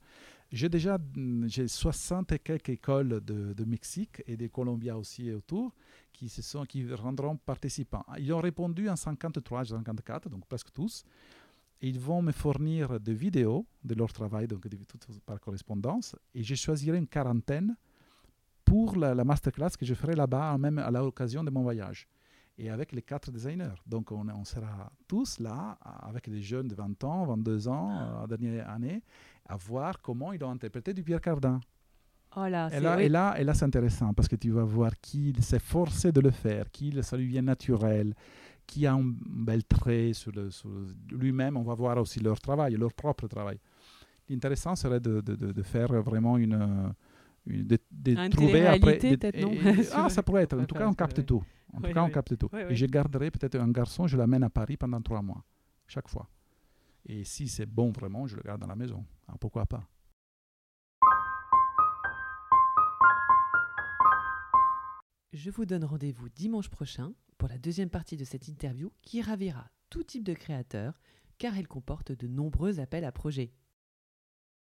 [0.52, 0.98] J'ai déjà
[1.46, 5.74] j'ai 60 et quelques écoles de, de Mexique et de Colombia aussi autour
[6.12, 8.06] qui, se sont, qui rendront participants.
[8.18, 11.06] Ils ont répondu en 53, 54, donc presque tous
[11.82, 14.68] ils vont me fournir des vidéos de leur travail, donc
[15.26, 17.76] par correspondance, et je choisirai une quarantaine
[18.66, 22.08] pour la, masterclass que je ferai là-bas, même à l'occasion de mon voyage.
[22.58, 23.80] Et avec les quatre designers.
[23.88, 28.26] Donc on, on, sera tous là, avec des jeunes de 20 ans, 22 ans, ah.
[28.28, 29.02] dernière année,
[29.46, 31.62] à voir comment ils ont interprété du Pierre Cardin.
[32.36, 34.92] Oh là, et, là, et, là, et là, c'est intéressant parce que tu vas voir
[35.02, 38.14] qui s'est forcé de le faire, qui ça lui vient naturel,
[38.70, 40.32] qui a un bel trait sur,
[41.12, 41.58] lui-même.
[41.58, 43.60] On va voir aussi leur travail, leur propre travail.
[44.30, 46.94] L'intéressant serait de, de, faire vraiment une,
[47.48, 49.00] de, trouver après.
[49.42, 49.54] non?
[49.94, 50.58] ah, ça pourrait être.
[50.60, 51.44] En tout cas, on capte tout.
[51.74, 52.50] En tout cas, on capte tout.
[52.70, 55.44] et je garderai peut-être un garçon, je l'amène à Paris pendant trois mois,
[55.88, 56.30] chaque fois.
[57.08, 59.04] Et si c'est bon vraiment, je le garde dans la maison.
[59.28, 59.84] Ah, pourquoi pas?
[65.34, 69.72] Je vous donne rendez-vous dimanche prochain pour la deuxième partie de cette interview qui ravira
[69.90, 71.00] tout type de créateur
[71.38, 73.54] car elle comporte de nombreux appels à projets.